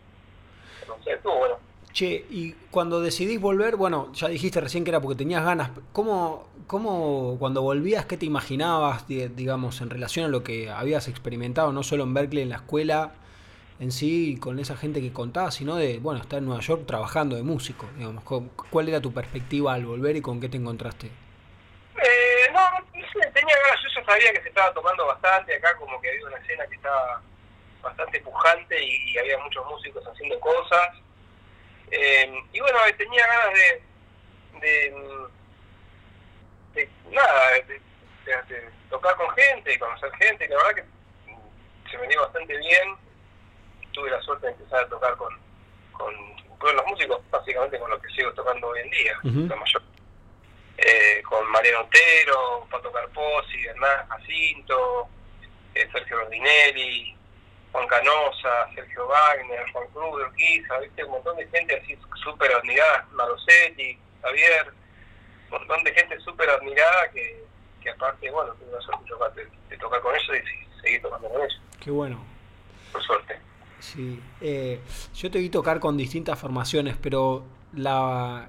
No 0.88 1.02
sé, 1.04 1.14
estuvo 1.14 1.36
bueno. 1.38 1.60
Che, 1.94 2.26
y 2.32 2.54
cuando 2.72 3.02
decidís 3.02 3.40
volver, 3.40 3.76
bueno, 3.76 4.12
ya 4.14 4.28
dijiste 4.28 4.60
recién 4.60 4.84
que 4.84 4.90
era 4.90 5.00
porque 5.00 5.16
tenías 5.18 5.44
ganas. 5.46 5.70
¿Cómo, 5.92 6.48
cómo 6.66 7.36
cuando 7.38 7.62
volvías, 7.62 8.06
qué 8.08 8.18
te 8.18 8.26
imaginabas, 8.26 9.08
di- 9.08 9.28
digamos, 9.28 9.80
en 9.82 9.92
relación 9.92 10.26
a 10.26 10.30
lo 10.30 10.44
que 10.44 10.72
habías 10.72 11.08
experimentado, 11.08 11.72
no 11.72 11.84
solo 11.84 12.04
en 12.04 12.14
Berkeley, 12.16 12.44
en 12.44 12.50
la 12.50 12.56
escuela 12.58 13.12
en 13.80 13.92
sí, 13.92 14.38
con 14.40 14.60
esa 14.60 14.76
gente 14.78 15.02
que 15.02 15.12
contabas, 15.14 15.56
sino 15.56 15.76
de, 15.76 16.00
bueno, 16.00 16.22
estar 16.22 16.40
en 16.40 16.46
Nueva 16.46 16.62
York 16.62 16.84
trabajando 16.88 17.36
de 17.36 17.44
músico, 17.44 17.88
digamos? 17.98 18.24
¿Cu- 18.24 18.50
¿Cuál 18.72 18.88
era 18.90 19.00
tu 19.02 19.12
perspectiva 19.14 19.74
al 19.74 19.86
volver 19.86 20.16
y 20.16 20.22
con 20.22 20.40
qué 20.40 20.48
te 20.50 20.58
encontraste? 20.58 21.08
Eh, 21.08 22.52
no, 22.54 22.60
tenía 23.34 23.56
ganas, 23.64 23.80
yo 23.84 24.02
ya 24.02 24.06
sabía 24.06 24.32
que 24.34 24.42
se 24.42 24.50
estaba 24.50 24.74
tocando 24.74 25.06
bastante, 25.06 25.56
acá 25.56 25.76
como 25.78 26.00
que 26.02 26.10
había 26.10 26.26
una 26.26 26.38
escena 26.38 26.66
que 26.68 26.76
estaba 26.76 27.22
bastante 27.84 28.20
pujante 28.22 28.76
y 28.84 29.18
había 29.18 29.38
muchos 29.44 29.64
músicos 29.70 30.04
haciendo 30.08 30.40
cosas. 30.40 30.90
Eh, 31.96 32.44
y 32.52 32.60
bueno, 32.60 32.80
tenía 32.98 33.28
ganas 33.28 33.54
de, 33.54 33.84
de, 34.62 35.28
de 36.74 36.90
nada, 37.12 37.52
de, 37.52 37.82
tocar 38.90 39.16
con 39.16 39.30
gente, 39.36 39.78
conocer 39.78 40.12
gente, 40.16 40.48
la 40.48 40.58
verdad 40.58 40.76
que 40.76 41.92
se 41.92 41.98
me 42.00 42.08
dio 42.08 42.22
bastante 42.22 42.58
bien. 42.58 42.96
Tuve 43.92 44.10
la 44.10 44.20
suerte 44.22 44.48
de 44.48 44.54
empezar 44.54 44.84
a 44.84 44.90
tocar 44.90 45.16
con, 45.18 45.38
con, 45.92 46.16
con 46.58 46.76
los 46.76 46.86
músicos, 46.88 47.22
básicamente 47.30 47.78
con 47.78 47.92
los 47.92 48.02
que 48.02 48.10
sigo 48.10 48.34
tocando 48.34 48.70
hoy 48.70 48.80
en 48.80 48.90
día, 48.90 49.20
la 49.24 49.56
mayor 49.56 49.84
eh, 50.78 51.22
con 51.30 51.48
Mariano 51.52 51.82
Otero, 51.82 52.68
Pato 52.72 52.92
Carposi, 52.92 53.66
Hernán 53.66 54.08
Jacinto, 54.10 55.08
eh, 55.76 55.88
Sergio 55.92 56.18
Rondinelli, 56.18 57.16
Juan 57.74 57.88
Canosa, 57.88 58.70
Sergio 58.74 59.06
Wagner, 59.08 59.70
Juan 59.74 59.88
Cruz 59.94 60.18
de 60.20 60.24
Urquiza, 60.26 60.80
¿viste? 60.80 61.04
un 61.04 61.12
montón 61.12 61.36
de 61.38 61.48
gente 61.48 61.76
así 61.76 61.98
súper 62.24 62.54
admirada, 62.54 63.06
Marosetti, 63.12 63.98
Javier, 64.22 64.72
un 65.52 65.58
montón 65.60 65.84
de 65.84 65.94
gente 65.94 66.18
súper 66.22 66.50
admirada 66.50 67.10
que, 67.12 67.44
que 67.82 67.90
aparte, 67.90 68.30
bueno, 68.32 68.54
tuve 68.54 68.72
la 68.72 68.80
suerte 68.82 69.42
de 69.42 69.50
de- 69.70 69.78
tocar 69.78 70.00
con 70.02 70.16
ellos 70.16 70.30
y 70.38 70.82
seguir 70.82 71.02
tocando 71.02 71.28
con 71.30 71.42
ellos, 71.42 71.62
Qué 71.82 71.92
bueno. 71.92 72.24
por 72.94 73.02
suerte. 73.04 73.40
Sí, 73.80 74.22
eh, 74.40 74.80
yo 75.16 75.30
te 75.30 75.40
vi 75.40 75.50
tocar 75.50 75.80
con 75.82 75.98
distintas 75.98 76.40
formaciones, 76.40 76.96
pero 77.02 77.44
la 77.74 78.48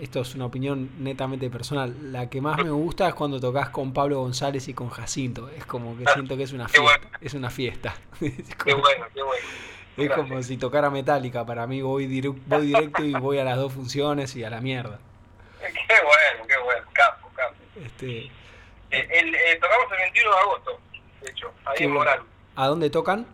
esto 0.00 0.20
es 0.20 0.34
una 0.34 0.46
opinión 0.46 0.90
netamente 0.98 1.50
personal. 1.50 2.12
La 2.12 2.28
que 2.30 2.40
más 2.40 2.56
me 2.62 2.70
gusta 2.70 3.08
es 3.08 3.14
cuando 3.14 3.40
tocas 3.40 3.70
con 3.70 3.92
Pablo 3.92 4.20
González 4.20 4.68
y 4.68 4.74
con 4.74 4.88
Jacinto. 4.90 5.48
Es 5.50 5.64
como 5.66 5.96
que 5.96 6.04
Ah, 6.06 6.12
siento 6.14 6.36
que 6.36 6.44
es 6.44 6.52
una 6.52 6.68
fiesta. 6.68 6.82
bueno. 6.82 7.18
Es 7.20 7.34
una 7.34 7.50
fiesta. 7.50 7.94
Es 8.20 8.32
Qué 8.54 8.72
como, 8.72 8.82
bueno, 8.82 9.06
qué 9.14 9.22
bueno. 9.22 9.44
es 9.96 10.10
como 10.10 10.22
Gracias. 10.28 10.46
si 10.46 10.56
tocara 10.58 10.90
Metallica. 10.90 11.44
Para 11.44 11.66
mí 11.66 11.82
voy, 11.82 12.06
directo 12.06 13.04
y 13.04 13.12
voy 13.14 13.38
a 13.38 13.44
las 13.44 13.56
dos 13.56 13.72
funciones 13.72 14.34
y 14.36 14.44
a 14.44 14.50
la 14.50 14.60
mierda. 14.60 14.98
Qué 15.60 15.94
bueno, 16.04 16.46
qué 16.46 16.54
bueno, 16.64 16.86
capo, 16.92 17.28
capo. 17.34 17.54
Este, 17.84 18.26
Eh, 18.90 19.08
el, 19.10 19.34
eh, 19.34 19.58
tocamos 19.60 19.90
el 19.92 19.98
21 19.98 20.30
de 20.30 20.36
agosto, 20.38 20.80
de 21.22 21.30
hecho, 21.30 21.52
ahí 21.64 21.84
en. 21.84 21.92
Morán. 21.92 22.20
¿A 22.54 22.66
dónde 22.68 22.90
tocan? 22.90 23.26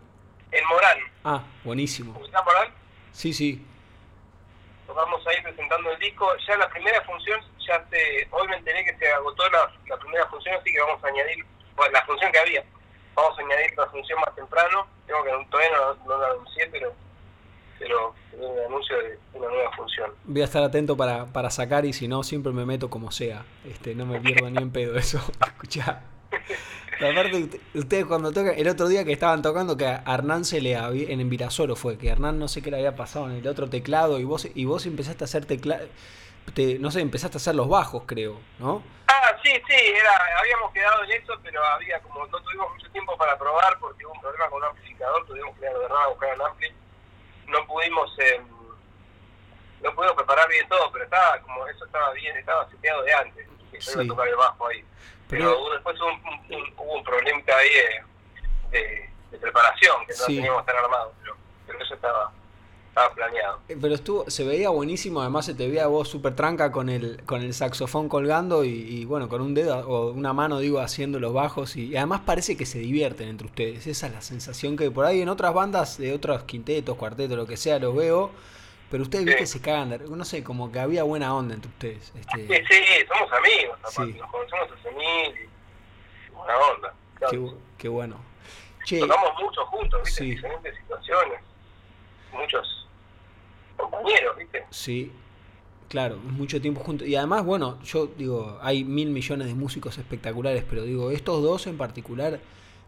En 0.51 0.67
Morán, 0.67 0.97
Ah, 1.23 1.43
buenísimo. 1.63 2.17
¿ubicás 2.19 2.43
Morán? 2.45 2.67
Sí, 3.11 3.31
sí. 3.33 3.63
Tocamos 4.95 5.27
ahí 5.27 5.35
presentando 5.43 5.91
el 5.91 5.99
disco. 5.99 6.25
Ya 6.47 6.55
la 6.55 6.69
primera 6.69 7.01
función, 7.01 7.41
ya 7.67 7.85
se, 7.89 8.27
hoy 8.31 8.47
me 8.47 8.55
enteré 8.55 8.85
que 8.85 8.95
se 8.97 9.11
agotó 9.11 9.43
la, 9.49 9.69
la 9.89 9.97
primera 9.97 10.25
función, 10.27 10.55
así 10.55 10.71
que 10.71 10.79
vamos 10.79 11.03
a 11.03 11.07
añadir, 11.07 11.45
bueno, 11.75 11.91
la 11.91 12.05
función 12.05 12.31
que 12.31 12.39
había. 12.39 12.63
Vamos 13.13 13.37
a 13.37 13.41
añadir 13.41 13.77
la 13.77 13.87
función 13.87 14.19
más 14.21 14.33
temprano. 14.35 14.87
Tengo 15.05 15.21
que 15.25 15.31
todavía 15.51 15.71
no, 15.77 15.95
no 16.05 16.17
la 16.17 16.27
anuncié, 16.29 16.67
pero 16.67 16.93
pero 17.77 18.15
un 18.31 18.59
anuncio 18.67 18.97
de 18.97 19.19
una 19.33 19.49
nueva 19.49 19.71
función. 19.73 20.11
Voy 20.23 20.41
a 20.41 20.45
estar 20.45 20.63
atento 20.63 20.95
para, 20.95 21.25
para 21.25 21.49
sacar 21.49 21.83
y 21.83 21.91
si 21.91 22.07
no, 22.07 22.23
siempre 22.23 22.53
me 22.53 22.65
meto 22.65 22.89
como 22.89 23.11
sea. 23.11 23.43
Este, 23.65 23.95
no 23.95 24.05
me 24.05 24.21
pierdo 24.21 24.49
ni 24.49 24.61
en 24.61 24.71
pedo 24.71 24.97
eso. 24.97 25.19
Escuchá. 25.45 26.03
Pero 26.99 27.11
aparte, 27.11 27.59
ustedes 27.73 28.05
cuando 28.05 28.31
tocan, 28.31 28.53
el 28.57 28.67
otro 28.67 28.87
día 28.87 29.03
que 29.03 29.11
estaban 29.11 29.41
tocando, 29.41 29.75
que 29.77 29.85
a 29.87 30.03
Hernán 30.07 30.45
se 30.45 30.61
le 30.61 30.75
había, 30.75 31.09
en 31.11 31.29
Virasoro 31.29 31.75
fue, 31.75 31.97
que 31.97 32.07
Hernán 32.09 32.39
no 32.39 32.47
sé 32.47 32.61
qué 32.61 32.71
le 32.71 32.77
había 32.77 32.95
pasado 32.95 33.29
en 33.29 33.37
el 33.37 33.47
otro 33.47 33.69
teclado 33.69 34.19
y 34.19 34.23
vos, 34.23 34.47
y 34.53 34.65
vos 34.65 34.85
empezaste 34.85 35.23
a 35.23 35.25
hacer 35.25 35.45
teclado, 35.45 35.85
no 36.79 36.91
sé, 36.91 37.01
empezaste 37.01 37.37
a 37.37 37.39
hacer 37.39 37.55
los 37.55 37.67
bajos, 37.67 38.03
creo, 38.05 38.39
¿no? 38.59 38.81
Ah, 39.07 39.35
sí, 39.43 39.51
sí, 39.67 39.73
era, 39.73 40.39
habíamos 40.39 40.71
quedado 40.71 41.03
en 41.03 41.11
eso, 41.11 41.33
pero 41.43 41.63
había 41.65 41.99
como 42.01 42.25
no 42.27 42.39
tuvimos 42.41 42.71
mucho 42.73 42.89
tiempo 42.91 43.17
para 43.17 43.37
probar 43.37 43.77
porque 43.79 44.05
hubo 44.05 44.13
un 44.13 44.21
problema 44.21 44.49
con 44.49 44.59
un 44.61 44.69
amplificador, 44.69 45.25
tuvimos 45.25 45.53
que 45.57 45.61
ir 45.65 45.67
a 45.71 45.77
verdad 45.77 45.97
a 46.03 46.07
buscar 46.09 46.35
un 46.35 46.41
ampli. 46.45 46.67
No 47.47 47.65
pudimos 47.67 48.11
eh, 48.19 48.41
no 49.83 49.93
pudimos 49.93 50.15
preparar 50.15 50.47
bien 50.49 50.67
todo, 50.67 50.91
pero 50.91 51.03
estaba 51.05 51.39
como 51.41 51.67
eso 51.67 51.85
estaba 51.85 52.11
bien, 52.13 52.35
estaba 52.37 52.67
seteado 52.69 53.03
de 53.03 53.13
antes, 53.13 53.47
que 53.71 53.79
yo 53.79 53.91
iba 53.91 54.01
Sí. 54.01 54.07
a 54.07 54.07
tocar 54.07 54.27
el 54.27 54.35
bajo 54.35 54.67
ahí. 54.67 54.83
Pero, 55.29 55.51
Pero- 55.55 55.73
después 55.73 55.95
hubo 55.99 56.07
un, 56.07 56.55
un- 56.55 56.73
hubo 56.77 56.97
un 56.97 57.03
problemita 57.03 57.55
ahí 57.57 57.69
de, 58.71 58.77
de- 58.79 59.09
de 59.31 59.37
preparación, 59.39 59.95
que 60.05 60.13
no 60.13 60.25
Sí. 60.25 60.35
teníamos 60.35 60.65
tan 60.65 60.75
armado, 60.77 61.13
pero, 61.21 61.35
pero 61.65 61.79
eso 61.83 61.95
estaba, 61.95 62.31
estaba 62.89 63.13
planeado. 63.15 63.59
Eh, 63.67 63.77
Pero 63.81 63.95
estuvo, 63.95 64.29
se 64.29 64.43
veía 64.45 64.69
buenísimo, 64.69 65.21
además 65.21 65.45
se 65.47 65.53
te 65.55 65.67
veía 65.67 65.87
vos 65.87 66.07
súper 66.07 66.35
tranca 66.35 66.71
con 66.71 66.89
el, 66.89 67.21
con 67.25 67.41
el 67.41 67.53
saxofón 67.53 68.07
colgando 68.07 68.63
y, 68.63 68.69
y, 68.69 69.05
bueno, 69.05 69.27
con 69.27 69.41
un 69.41 69.53
dedo 69.53 69.79
o 69.87 70.11
una 70.11 70.31
mano, 70.31 70.59
digo, 70.59 70.79
haciendo 70.79 71.19
los 71.19 71.33
bajos 71.33 71.75
y, 71.75 71.87
y 71.87 71.97
además 71.97 72.21
parece 72.25 72.55
que 72.55 72.65
se 72.65 72.79
divierten 72.79 73.27
entre 73.27 73.47
ustedes. 73.47 73.87
Esa 73.87 74.07
es 74.07 74.13
la 74.13 74.21
sensación 74.21 74.77
que 74.77 74.91
por 74.91 75.05
ahí 75.05 75.21
en 75.21 75.29
otras 75.29 75.53
bandas, 75.53 75.97
de 75.97 76.13
otros 76.13 76.43
quintetos, 76.43 76.95
cuartetos, 76.97 77.35
lo 77.35 77.45
que 77.47 77.57
sea, 77.57 77.79
los 77.79 77.95
veo, 77.95 78.31
pero 78.91 79.03
ustedes, 79.03 79.25
viste, 79.25 79.45
Sí. 79.45 79.53
se 79.59 79.61
cagan, 79.61 79.89
de- 79.89 79.99
no 79.99 80.25
sé, 80.25 80.43
como 80.43 80.71
que 80.71 80.79
había 80.79 81.03
buena 81.03 81.33
onda 81.35 81.53
entre 81.55 81.69
ustedes. 81.69 82.11
Sí, 82.33 82.41
Este, 82.49 82.65
sí, 82.67 82.83
somos 83.07 83.31
amigos, 83.33 83.79
aparte, 83.79 84.13
Sí. 84.13 84.19
nos 84.19 84.31
conocemos 84.31 84.69
hace 84.79 84.91
mil 84.91 85.49
y 86.27 86.31
buena 86.33 86.57
onda. 86.57 86.93
claro. 87.15 87.31
qué, 87.31 87.53
qué 87.77 87.87
bueno. 87.89 88.17
Che, 88.85 88.99
Tocamos 88.99 89.31
mucho 89.41 89.65
juntos, 89.67 90.01
¿viste? 90.05 90.23
Sí. 90.23 90.29
En 90.29 90.35
diferentes 90.35 90.75
situaciones. 90.77 91.39
Muchos 92.33 92.87
compañeros, 93.77 94.37
¿viste? 94.37 94.65
Sí, 94.69 95.11
claro, 95.89 96.17
mucho 96.17 96.61
tiempo 96.61 96.81
juntos. 96.83 97.07
Y 97.07 97.15
además, 97.15 97.43
bueno, 97.45 97.81
yo 97.83 98.07
digo, 98.07 98.59
hay 98.61 98.83
mil 98.83 99.09
millones 99.09 99.47
de 99.47 99.55
músicos 99.55 99.97
espectaculares, 99.97 100.63
pero 100.69 100.83
digo, 100.83 101.09
estos 101.11 101.41
dos 101.41 101.65
en 101.67 101.77
particular, 101.77 102.39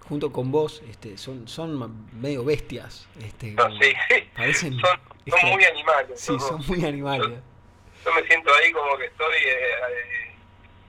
junto 0.08 0.32
con 0.32 0.52
vos, 0.52 0.84
este, 0.90 1.18
son, 1.18 1.48
son 1.48 2.06
medio 2.22 2.44
bestias. 2.46 3.08
Este, 3.20 3.52
No, 3.54 3.68
sí, 3.80 3.94
parecen 4.36 4.74
son, 4.80 5.00
son 5.32 5.50
muy 5.52 5.64
animales. 5.66 6.20
Sí, 6.20 6.40
son 6.40 6.64
muy 6.68 6.86
animales. 6.86 7.40
Yo 8.06 8.14
me 8.14 8.24
siento 8.28 8.52
ahí 8.54 8.72
como 8.72 8.98
que 8.98 9.06
estoy 9.06 9.36
eh, 9.36 9.52
eh, 9.52 10.36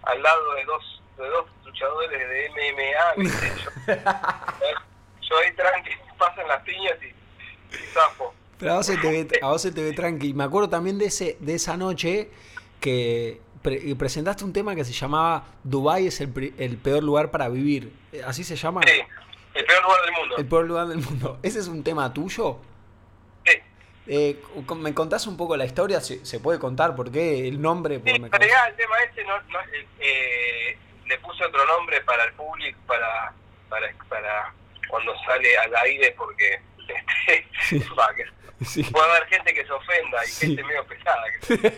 al 0.02 0.23
lado 0.23 0.54
de 0.54 0.64
dos 0.64 1.02
de 1.16 1.28
dos 1.28 1.47
luchadores 1.64 2.11
de 2.11 2.50
MMA. 2.50 3.25
Yo, 3.87 3.97
yo 5.30 5.38
ahí 5.38 5.52
tranqui, 5.54 5.90
pasan 6.16 6.47
las 6.49 6.62
piñas 6.62 6.95
y, 7.02 7.07
y 7.07 7.78
zafo. 7.92 8.33
Pero 8.59 8.73
a 8.73 8.76
vos 8.76 8.87
se 8.87 8.97
te 8.97 9.11
ve, 9.11 9.28
a 9.42 9.49
vos 9.49 9.61
se 9.62 9.73
te 9.73 9.83
ve 9.83 9.92
tranqui. 9.92 10.33
Me 10.35 10.45
acuerdo 10.45 10.68
también 10.71 10.97
de 10.99 11.07
ese, 11.07 11.37
de 11.40 11.54
esa 11.54 11.76
noche 11.76 12.30
que 12.80 13.40
pre- 13.62 13.95
presentaste 13.97 14.45
un 14.45 14.52
tema 14.52 14.75
que 14.75 14.85
se 14.85 14.92
llamaba 14.92 15.45
Dubai 15.64 16.07
es 16.07 16.21
el, 16.21 16.54
el 16.59 16.76
peor 16.78 17.02
lugar 17.02 17.30
para 17.30 17.49
vivir. 17.49 17.92
Eh, 18.12 18.23
¿Así 18.26 18.45
se 18.45 18.57
llama? 18.57 18.80
Sí, 18.87 19.00
el 19.54 19.64
peor 19.66 19.83
lugar 19.83 20.02
del 20.04 20.12
mundo. 20.12 20.37
El 20.38 20.47
peor 20.47 20.64
lugar 20.66 20.87
del 20.87 20.99
mundo. 20.99 21.38
¿Ese 21.42 21.59
es 21.59 21.68
un 21.68 21.83
tema 21.85 22.12
tuyo? 22.14 22.59
Eh, 24.09 24.41
¿Me 24.77 24.95
contás 24.95 25.27
un 25.27 25.37
poco 25.37 25.57
la 25.57 25.65
historia? 25.67 26.00
¿Se, 26.00 26.25
se 26.25 26.41
puede 26.41 26.59
contar 26.59 26.97
por 26.97 27.11
qué 27.12 27.47
el 27.47 27.61
nombre? 27.61 27.97
Sí, 27.97 28.19
me 28.19 28.27
el 28.27 28.31
tema 28.31 28.97
este 29.05 29.25
no, 29.25 29.41
no, 29.43 29.61
eh, 29.61 29.87
eh, 30.00 30.79
le 31.07 31.19
puse 31.19 31.45
otro 31.45 31.67
nombre 31.67 32.00
para 32.03 32.25
el 32.25 32.33
público, 32.33 32.79
para, 32.87 33.33
para, 33.69 33.93
para 34.09 34.55
cuando 34.88 35.15
sale 35.27 35.59
al 35.59 35.77
aire, 35.77 36.15
porque 36.17 36.61
este, 37.69 37.85
va, 37.99 38.09
que 38.15 38.25
Sí. 38.65 38.83
puede 38.83 39.09
haber 39.11 39.27
gente 39.29 39.55
que 39.55 39.65
se 39.65 39.73
ofenda 39.73 40.25
y 40.25 40.29
gente 40.31 40.65
medio 40.65 40.85
pesada. 40.87 41.23
Que, 41.47 41.73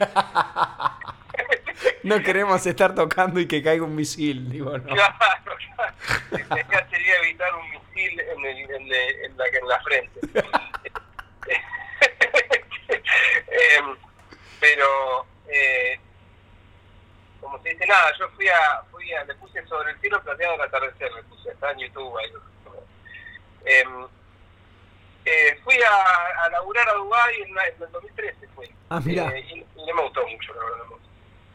No 2.09 2.23
queremos 2.23 2.65
estar 2.67 2.95
tocando 2.95 3.39
y 3.41 3.47
que 3.47 3.63
caiga 3.63 3.85
un 3.85 3.95
misil, 3.95 4.51
digo, 4.51 4.79
no. 4.79 4.85
Claro, 4.85 5.15
claro. 5.77 5.95
La 6.31 6.61
idea 6.61 6.89
sería 6.89 7.17
evitar 7.23 7.55
un 7.55 7.71
misil 7.71 8.21
en, 8.21 8.45
el, 8.47 8.59
en, 8.59 8.71
el- 8.83 9.25
en 9.25 9.37
la, 9.37 9.47
en 9.47 9.69
la 9.69 9.81
frente. 9.83 10.21
Em, 12.89 13.97
pero, 14.61 15.27
eh, 15.49 15.99
como 17.41 17.61
se 17.63 17.71
dice, 17.71 17.87
nada, 17.87 18.13
yo 18.19 18.29
fui 18.31 18.49
a, 18.49 18.83
fui 18.91 19.13
a, 19.13 19.25
le 19.25 19.35
puse 19.35 19.65
sobre 19.67 19.93
el 19.93 20.01
cielo 20.01 20.23
plateado 20.23 20.55
el 20.55 20.61
atardecer, 20.63 21.13
le 21.13 21.23
puse, 21.25 21.51
está 21.51 21.73
en 21.73 21.79
YouTube 21.81 22.17
ahí. 22.19 22.31
Em, 23.65 24.07
eh, 25.25 25.59
fui 25.65 25.77
a, 25.83 26.45
a 26.45 26.49
laburar 26.51 26.89
a 26.89 26.95
Dubái 26.95 27.43
en, 27.43 27.49
el 27.83 27.91
2013, 27.93 28.49
fui. 28.55 28.71
Ah, 28.89 29.01
mirá. 29.01 29.27
Eh, 29.37 29.45
y, 29.55 29.59
y 29.59 29.87
no 29.87 29.95
me 29.95 30.03
gustó 30.03 30.27
mucho, 30.27 30.55
la 30.55 30.65
verdad. 30.65 30.85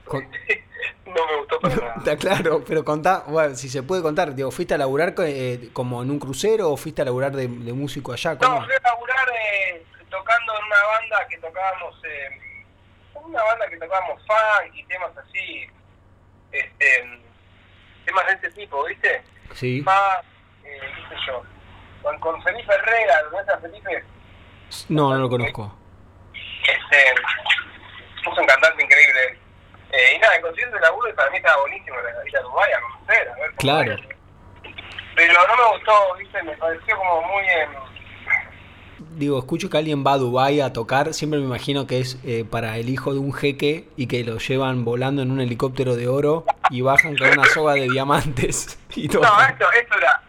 Con- 0.05 0.29
no 1.05 1.25
me 1.27 1.37
gustó 1.37 1.59
para 1.59 1.75
nada. 1.75 1.93
Está 1.97 2.17
claro, 2.17 2.63
pero 2.65 2.85
contá, 2.85 3.23
bueno, 3.27 3.55
si 3.55 3.69
se 3.69 3.81
puede 3.83 4.01
contar, 4.01 4.35
digo, 4.35 4.51
¿fuiste 4.51 4.75
a 4.75 4.77
laburar 4.77 5.15
eh, 5.19 5.69
como 5.73 6.03
en 6.03 6.11
un 6.11 6.19
crucero 6.19 6.71
o 6.71 6.77
fuiste 6.77 7.01
a 7.01 7.05
laburar 7.05 7.31
de, 7.35 7.47
de 7.47 7.73
músico 7.73 8.13
allá? 8.13 8.37
¿Cómo? 8.37 8.59
No, 8.59 8.65
fui 8.65 8.75
a 8.75 8.79
laburar 8.87 9.29
eh, 9.33 9.83
tocando 10.17 10.57
en 10.57 10.65
una 10.65 10.83
banda 10.83 11.27
tocábamos, 11.41 12.01
eh, 12.05 12.63
una 13.15 13.43
banda 13.43 13.69
que 13.69 13.77
tocábamos 13.77 14.21
funk 14.25 14.73
y 14.73 14.83
temas 14.85 15.11
así, 15.17 15.69
este, 16.51 17.19
temas 18.05 18.25
de 18.27 18.33
este 18.33 18.51
tipo, 18.51 18.83
¿viste? 18.85 19.23
Sí. 19.53 19.81
Más, 19.81 20.21
eh, 20.63 20.79
qué 20.79 21.15
sé 21.15 21.21
yo, 21.27 21.43
con, 22.01 22.19
con 22.19 22.41
Felipe 22.43 22.73
Herrera, 22.73 23.23
¿no 23.31 23.39
es 23.39 23.61
Felipe? 23.61 24.03
No, 24.89 25.13
no 25.13 25.19
lo 25.19 25.29
conozco. 25.29 25.75
Este, 26.33 27.09
es 27.11 28.37
un 28.37 28.45
cantante 28.45 28.83
increíble. 28.83 29.39
Eh, 29.91 30.15
y 30.15 30.19
nada, 30.19 30.35
el 30.35 30.41
concierto 30.41 30.75
de 30.75 30.81
laburo 30.81 31.15
para 31.15 31.29
mí 31.31 31.37
estaba 31.37 31.61
buenísimo, 31.61 31.97
la 31.97 32.27
ir 32.27 32.37
a 32.37 32.41
Dubái 32.41 32.73
a 32.73 32.81
conocer, 32.81 33.29
a 33.29 33.35
ver 33.35 33.55
Claro. 33.55 33.95
Pero 35.15 35.47
no 35.47 35.55
me 35.55 35.77
gustó, 35.77 36.15
¿viste? 36.15 36.43
Me 36.43 36.57
pareció 36.57 36.97
como 36.97 37.21
muy... 37.21 37.43
em, 37.47 37.94
Digo, 39.15 39.39
escucho 39.39 39.69
que 39.69 39.77
alguien 39.77 40.03
va 40.05 40.13
a 40.13 40.17
Dubái 40.17 40.59
a 40.59 40.73
tocar, 40.73 41.13
siempre 41.13 41.39
me 41.39 41.45
imagino 41.45 41.87
que 41.87 41.99
es 41.99 42.19
eh, 42.25 42.43
para 42.49 42.77
el 42.77 42.89
hijo 42.89 43.13
de 43.13 43.19
un 43.19 43.33
jeque 43.33 43.87
y 43.95 44.07
que 44.07 44.25
lo 44.25 44.37
llevan 44.39 44.83
volando 44.83 45.21
en 45.21 45.31
un 45.31 45.39
helicóptero 45.39 45.95
de 45.95 46.09
oro 46.09 46.43
y 46.69 46.81
bajan 46.81 47.15
con 47.17 47.29
una 47.29 47.45
soga 47.45 47.73
de 47.75 47.87
diamantes 47.89 48.77
y 48.95 49.07
todo. 49.07 49.21
No, 49.21 49.41
esto, 49.41 49.65
esto 49.71 49.97
era. 49.97 50.21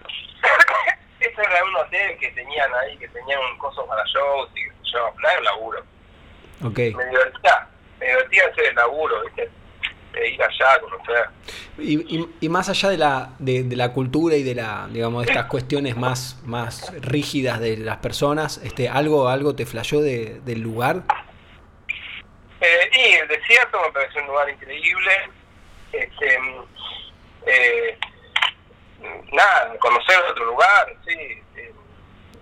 esto 1.21 1.43
era 1.43 1.65
un 1.65 1.77
hotel 1.77 2.17
que 2.19 2.31
tenían 2.31 2.71
ahí, 2.75 2.97
que 2.97 3.09
tenían 3.09 3.41
un 3.53 3.59
coso 3.59 3.85
para 3.87 4.05
shows 4.05 4.51
y 4.55 4.91
yo. 4.93 4.99
No 5.21 5.29
era 5.29 5.39
un 5.39 5.45
laburo. 5.45 5.79
Ok. 6.65 6.79
Me 6.79 7.05
divertía, 7.07 7.69
me 7.99 8.07
divertía 8.07 8.43
hacer 8.53 8.65
el 8.67 8.75
laburo, 8.77 9.25
¿viste? 9.25 9.51
De 10.27 10.35
ir 10.35 10.43
allá 10.43 10.73
a 10.75 10.81
conocer. 10.81 11.25
Y, 11.79 12.17
y- 12.17 12.29
y 12.41 12.49
más 12.49 12.69
allá 12.69 12.89
de 12.91 12.99
la, 12.99 13.31
de, 13.39 13.63
de 13.63 13.77
la 13.77 13.93
cultura 13.93 14.35
y 14.37 14.43
de 14.43 14.55
la, 14.57 14.89
digamos, 14.91 15.25
de 15.25 15.31
estas 15.33 15.47
cuestiones 15.47 15.97
más, 15.97 16.41
más 16.45 16.93
rígidas 17.01 17.61
de 17.61 17.77
las 17.77 17.99
personas, 17.99 18.59
este, 18.65 18.89
algo, 18.89 19.29
algo 19.29 19.55
te 19.55 19.67
flasheó 19.67 20.01
de, 20.01 20.41
del 20.45 20.61
lugar. 20.61 21.03
Eh, 22.61 22.91
y 22.93 23.13
el 23.15 23.29
desierto 23.29 23.79
me 23.87 23.93
pareció 23.93 24.21
un 24.23 24.29
lugar 24.29 24.49
increíble. 24.51 25.13
Este, 25.93 26.39
mm, 26.41 26.65
eh, 27.47 27.99
nada, 29.33 29.77
conocer 29.79 30.17
otro 30.31 30.45
lugar, 30.47 30.87
sí. 31.07 31.43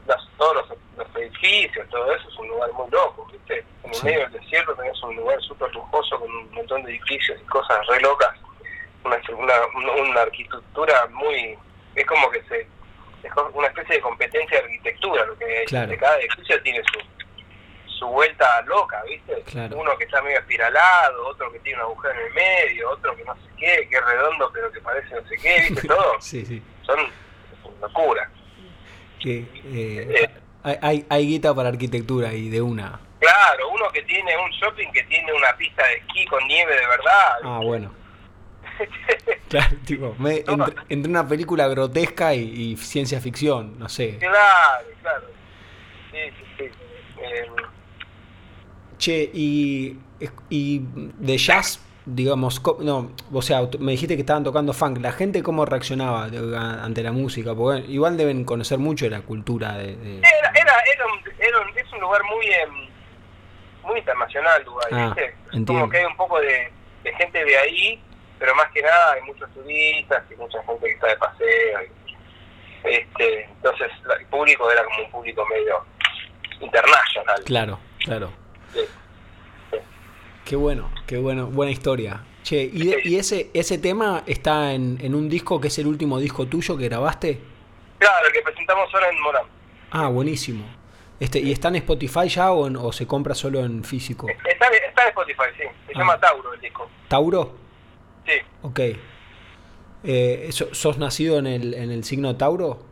Las- 0.07 0.29
todos 0.37 0.57
los, 0.69 0.79
los 0.99 1.17
edificios, 1.17 1.89
todo 1.91 2.13
eso 2.15 2.29
es 2.29 2.37
un 2.39 2.49
lugar 2.49 2.73
muy 2.73 2.91
loco, 2.91 3.27
¿viste? 3.33 3.65
En 3.85 3.91
el 3.91 3.95
Sí. 3.95 4.05
medio 4.07 4.21
del 4.21 4.33
desierto 4.33 4.75
tenés 4.75 5.03
un 5.03 5.17
lugar 5.17 5.41
súper 5.43 5.73
lujoso 5.75 6.19
con 6.19 6.31
un 6.31 6.51
montón 6.53 6.83
de 6.85 6.91
edificios 6.91 7.39
y 7.41 7.45
cosas 7.47 7.87
re 7.87 8.01
locas. 8.01 8.37
Una, 9.05 9.17
una, 9.37 9.93
una- 10.03 10.21
arquitectura 10.23 11.07
muy. 11.13 11.57
Es 11.95 12.07
como 12.07 12.31
que 12.31 12.43
se. 12.45 12.67
Es 13.23 13.33
como 13.33 13.49
una 13.51 13.69
especie 13.69 13.97
de 13.97 14.01
competencia 14.03 14.59
de 14.59 14.65
arquitectura, 14.65 15.25
lo 15.27 15.37
que 15.39 15.65
Claro. 15.67 15.93
cada 15.99 16.19
edificio 16.21 16.63
tiene 16.63 16.83
su, 16.85 17.91
su 17.99 18.07
vuelta 18.09 18.61
loca, 18.63 19.03
¿viste? 19.05 19.43
Claro. 19.43 19.77
Uno 19.79 19.97
que 19.97 20.05
está 20.05 20.21
medio 20.23 20.39
espiralado, 20.41 21.27
otro 21.29 21.51
que 21.53 21.59
tiene 21.61 21.79
un 21.79 21.85
agujero 21.85 22.15
en 22.21 22.27
el 22.27 22.33
medio, 22.35 22.91
otro 22.91 23.15
que 23.17 23.25
no 23.25 23.35
sé 23.37 23.43
qué, 23.59 23.89
que 23.89 23.97
es 23.97 24.05
redondo 24.05 24.51
pero 24.53 24.71
que 24.73 24.81
parece 24.81 25.15
no 25.15 25.27
sé 25.29 25.37
qué, 25.37 25.67
¿viste? 25.71 25.89
Todo 25.89 26.21
Sí, 26.21 26.45
sí. 26.45 26.63
son 26.83 26.99
locura. 27.81 28.31
Que, 29.25 29.47
eh, 29.73 30.29
hay, 30.63 30.77
hay, 30.83 31.07
hay 31.09 31.27
guita 31.27 31.55
para 31.55 31.71
arquitectura 31.71 32.35
y 32.35 32.51
de 32.51 32.61
una. 32.61 33.01
Claro, 33.21 33.71
uno 33.71 33.89
que 33.91 34.03
tiene 34.03 34.33
un 34.37 34.51
shopping 34.51 34.93
que 34.93 35.03
tiene 35.05 35.33
una 35.33 35.57
pista 35.57 35.83
de 35.87 35.95
esquí 35.95 36.27
con 36.27 36.47
nieve 36.47 36.75
de 36.75 36.87
verdad. 36.87 37.33
Ah, 37.43 37.61
bueno. 37.63 37.91
Claro, 39.49 39.77
tipo, 39.85 40.15
me, 40.19 40.39
entre, 40.39 40.75
entre 40.89 41.11
una 41.11 41.27
película 41.29 41.69
grotesca 41.69 42.35
y, 42.35 42.73
y 42.73 42.77
ciencia 42.77 43.21
ficción, 43.21 43.79
no 43.79 43.89
sé. 43.89 44.19
claro, 44.19 44.85
claro. 45.01 45.27
Sí, 46.11 46.19
sí, 46.37 46.45
sí. 46.59 46.65
Eh, 47.23 47.47
Che, 48.99 49.31
y, 49.33 49.99
y 50.51 50.81
de 51.19 51.39
jazz, 51.39 51.81
digamos, 52.07 52.61
no, 52.81 53.11
o 53.33 53.43
sea, 53.43 53.63
me 53.79 53.93
dijiste 53.93 54.15
que 54.17 54.21
estaban 54.21 54.45
tocando 54.45 54.73
funk. 54.73 54.99
¿La 55.01 55.13
gente 55.13 55.43
cómo 55.43 55.65
reaccionaba 55.65 56.25
ante 56.25 57.03
la 57.03 57.13
música? 57.13 57.55
Porque 57.55 57.91
igual 57.91 58.17
deben 58.17 58.45
conocer 58.45 58.79
mucho 58.79 59.05
de 59.07 59.11
la 59.13 59.21
cultura 59.23 59.79
de... 59.79 59.97
de- 59.97 60.19
era, 60.19 60.51
era, 60.55 60.73
era, 60.95 61.07
un, 61.07 61.21
era 61.39 61.61
un- 61.61 61.79
es 61.79 61.93
un 61.93 62.01
lugar 62.01 62.21
muy 62.25 62.47
em, 62.47 62.89
muy 63.85 63.99
internacional, 63.99 64.65
Dubái, 64.65 64.87
Ah, 64.93 65.15
¿viste? 65.15 65.35
Como 65.67 65.89
que 65.91 65.99
hay 65.99 66.05
un 66.05 66.17
poco 66.17 66.41
de, 66.41 66.71
de 67.03 67.15
gente 67.17 67.45
de 67.45 67.57
ahí, 67.59 68.03
pero 68.39 68.55
más 68.55 68.71
que 68.73 68.83
nada 68.83 69.13
hay 69.13 69.23
muchos 69.23 69.49
turistas 69.53 70.23
y 70.31 70.35
mucha 70.37 70.63
gente 70.65 70.87
que 70.87 70.93
está 70.93 71.07
de 71.09 71.17
paseo. 71.17 71.83
y- 71.83 72.05
este, 72.87 73.45
entonces 73.45 73.91
la- 74.05 74.17
el 74.17 74.27
público 74.27 74.71
era 74.71 74.85
como 74.85 75.05
un 75.05 75.11
público 75.11 75.47
medio 75.47 75.85
internacional. 76.61 77.43
Claro, 77.45 77.79
claro. 78.05 78.31
Sí. 78.73 78.81
Qué 80.45 80.57
bueno, 80.57 80.91
qué 81.07 81.17
bueno, 81.19 81.47
buena 81.47 81.73
historia. 81.73 82.23
Che, 82.43 82.63
¿y, 82.65 82.87
de- 82.87 83.01
y 83.05 83.17
ese, 83.17 83.51
ese 83.55 83.79
tema 83.79 84.23
está 84.27 84.75
en, 84.75 84.99
en 85.01 85.15
un 85.15 85.29
disco 85.29 85.61
que 85.61 85.69
es 85.69 85.79
el 85.79 85.87
último 85.87 86.19
disco 86.19 86.47
tuyo 86.47 86.77
que 86.77 86.85
grabaste? 86.89 87.41
Claro, 87.99 88.27
el 88.27 88.33
que 88.33 88.43
presentamos 88.43 88.93
ahora 88.93 89.09
en 89.09 89.21
Morán. 89.23 89.45
Ah, 89.91 90.09
buenísimo. 90.09 90.65
Este, 91.19 91.39
¿Y 91.41 91.53
está 91.53 91.69
en 91.69 91.77
Spotify 91.77 92.29
ya 92.29 92.53
o, 92.53 92.67
en- 92.67 92.77
o 92.77 92.93
se 92.93 93.07
compra 93.07 93.35
solo 93.35 93.61
en 93.65 93.83
físico? 93.85 94.29
Está, 94.29 94.67
está 94.69 95.03
en 95.05 95.09
Spotify, 95.09 95.43
sí. 95.57 95.63
Se 95.87 95.93
Ah. 95.95 95.99
llama 95.99 96.21
Tauro 96.21 96.53
el 96.53 96.61
disco. 96.61 96.91
¿Tauro? 97.09 97.55
Sí. 98.27 98.33
Ok. 98.63 98.81
Eh, 100.07 100.49
¿so- 100.53 100.75
¿Sos 100.75 100.99
nacido 100.99 101.39
en 101.39 101.47
el, 101.47 101.73
en 101.73 101.91
el 101.91 102.05
signo 102.05 102.37
Tauro? 102.37 102.83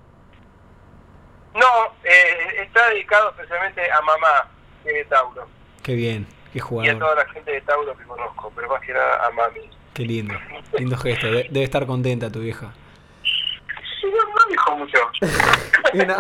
No, 1.55 1.67
eh, 2.05 2.63
está 2.63 2.89
dedicado 2.89 3.29
especialmente 3.31 3.83
a 3.93 4.01
mamá, 4.01 4.51
que 4.83 5.01
es 5.01 5.09
Tauro. 5.11 5.47
Qué 5.83 5.95
bien, 5.95 6.27
qué 6.53 6.59
Y 6.59 6.61
a 6.61 6.65
jugador. 6.65 6.99
toda 6.99 7.15
la 7.17 7.29
gente 7.33 7.51
de 7.53 7.61
Tauro 7.63 7.97
que 7.97 8.05
conozco, 8.05 8.53
pero 8.55 8.69
más 8.69 8.81
que 8.83 8.93
nada 8.93 9.27
a 9.27 9.31
mami. 9.31 9.61
Qué 9.95 10.05
lindo. 10.05 10.35
Lindo 10.79 10.97
gesto. 10.97 11.27
De- 11.27 11.49
debe 11.51 11.65
estar 11.65 11.87
contenta 11.87 12.31
tu 12.31 12.41
vieja. 12.41 12.73
Sí, 13.23 14.07
no, 14.11 14.25
no 14.35 14.47
dijo 14.51 14.77
mucho. 14.77 14.99
Y, 15.95 15.99
no- 15.99 16.17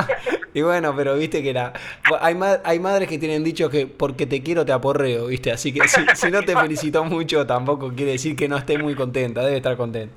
y 0.52 0.60
bueno, 0.60 0.94
pero 0.94 1.14
viste 1.16 1.42
que 1.42 1.54
la, 1.54 1.72
hay, 2.20 2.34
ma- 2.34 2.60
hay 2.62 2.78
madres 2.78 3.08
que 3.08 3.16
tienen 3.16 3.42
dicho 3.42 3.70
que 3.70 3.86
porque 3.86 4.26
te 4.26 4.42
quiero 4.42 4.66
te 4.66 4.72
aporreo, 4.72 5.28
viste. 5.28 5.50
Así 5.50 5.72
que 5.72 5.88
si, 5.88 6.04
si 6.14 6.30
no 6.30 6.42
te 6.42 6.54
felicitó 6.60 7.04
mucho, 7.04 7.46
tampoco 7.46 7.88
quiere 7.94 8.12
decir 8.12 8.36
que 8.36 8.48
no 8.48 8.58
esté 8.58 8.76
muy 8.76 8.94
contenta. 8.94 9.40
Debe 9.42 9.56
estar 9.56 9.76
contenta. 9.78 10.14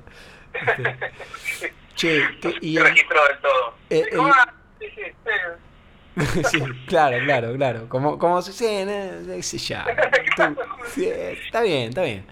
Este, 0.52 0.82
Che, 1.94 2.22
¿qué- 2.42 2.54
y 2.60 2.76
registró 2.78 3.18
del 3.28 3.38
todo. 3.38 3.74
Eh, 3.88 4.04
Dijo, 4.10 4.26
el- 4.26 4.32
"Ah, 4.36 4.54
sí, 4.78 4.86
sí, 4.94 5.02
sí". 5.06 5.30
sí, 6.50 6.60
claro, 6.86 7.18
claro, 7.24 7.54
claro. 7.54 7.88
Como, 7.88 8.18
como 8.18 8.36
no, 8.36 8.42
sí, 8.42 9.58
ya. 9.58 9.84
Tú- 10.36 10.56
sí, 10.94 11.08
está 11.08 11.60
bien, 11.62 11.90
está 11.90 12.02
bien. 12.02 12.24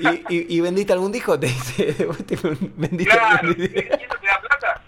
¿Y, 0.00 0.08
y, 0.34 0.56
y 0.56 0.60
vendiste 0.60 0.92
algún 0.92 1.12
disco? 1.12 1.38
Te 1.38 1.46
dice, 1.46 1.92
¿te 2.26 2.36
vendiste 2.76 3.14
Claro, 3.14 3.38
algún 3.48 3.52
¿y 3.62 3.68
disco? 3.68 3.78
eso 3.94 4.14
te 4.20 4.26
da 4.26 4.40
plata? 4.40 4.82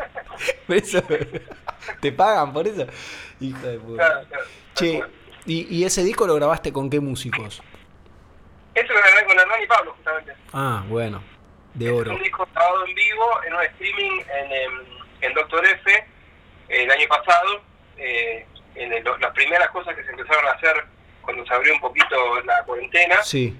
Por 0.66 0.76
eso, 0.76 1.02
¿Te 2.00 2.12
pagan 2.12 2.52
por 2.52 2.66
eso? 2.66 2.86
Hijo 3.40 3.66
de 3.66 3.78
puta. 3.78 4.06
Claro, 4.06 4.26
claro. 4.28 4.44
Che, 4.74 5.02
¿y, 5.46 5.76
¿y 5.76 5.84
ese 5.84 6.02
disco 6.04 6.26
lo 6.26 6.34
grabaste 6.36 6.72
con 6.72 6.88
qué 6.88 7.00
músicos? 7.00 7.62
Eso 8.74 8.92
lo 8.92 9.00
grabé 9.00 9.26
con 9.26 9.38
Hernán 9.38 9.62
y 9.62 9.66
Pablo, 9.66 9.92
justamente. 9.94 10.32
Ah, 10.52 10.84
bueno, 10.88 11.22
de 11.74 11.86
Es 11.86 11.92
oro. 11.92 12.14
un 12.14 12.22
disco 12.22 12.48
grabado 12.54 12.86
en 12.86 12.94
vivo 12.94 13.24
en 13.46 13.54
un 13.54 13.62
streaming 13.62 14.20
en, 14.20 15.28
en 15.28 15.34
Doctor 15.34 15.64
F 15.66 16.04
el 16.70 16.90
año 16.90 17.06
pasado. 17.08 17.62
Eh, 17.98 18.46
en 18.76 18.92
el- 18.92 19.04
las 19.04 19.32
primeras 19.32 19.68
cosas 19.70 19.94
que 19.94 20.02
se 20.04 20.10
empezaron 20.10 20.46
a 20.46 20.52
hacer 20.52 20.84
cuando 21.22 21.44
se 21.44 21.52
abrió 21.52 21.74
un 21.74 21.80
poquito 21.80 22.40
la 22.42 22.62
cuarentena. 22.64 23.22
Sí, 23.22 23.54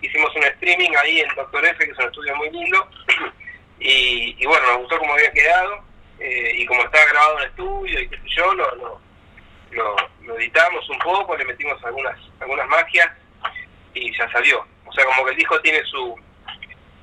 hicimos 0.00 0.34
un 0.34 0.42
streaming 0.44 0.90
ahí 1.02 1.20
en 1.20 1.28
Doctor 1.36 1.64
F, 1.64 1.84
que 1.84 1.92
es 1.92 1.98
un 1.98 2.04
estudio 2.06 2.34
muy 2.36 2.50
lindo, 2.50 2.88
y, 3.78 4.34
y 4.42 4.46
bueno, 4.46 4.66
nos 4.68 4.78
gustó 4.78 4.98
cómo 4.98 5.12
había 5.12 5.30
quedado, 5.32 5.84
eh, 6.18 6.52
y 6.56 6.66
como 6.66 6.82
estaba 6.82 7.04
grabado 7.06 7.40
en 7.40 7.48
estudio 7.50 8.00
y 8.00 8.08
qué 8.08 8.16
sé 8.16 8.22
yo, 8.36 8.52
lo, 8.54 8.74
lo, 8.76 9.00
lo- 9.72 9.96
lo 10.22 10.38
editamos 10.38 10.88
un 10.90 10.98
poco, 11.00 11.36
le 11.36 11.44
metimos 11.44 11.82
algunas 11.84 12.18
algunas 12.40 12.66
magias, 12.68 13.10
y 13.92 14.16
ya 14.16 14.30
salió. 14.32 14.66
O 14.86 14.92
sea, 14.92 15.04
como 15.04 15.24
que 15.24 15.32
el 15.32 15.36
disco 15.36 15.60
tiene 15.60 15.82
su 15.84 16.16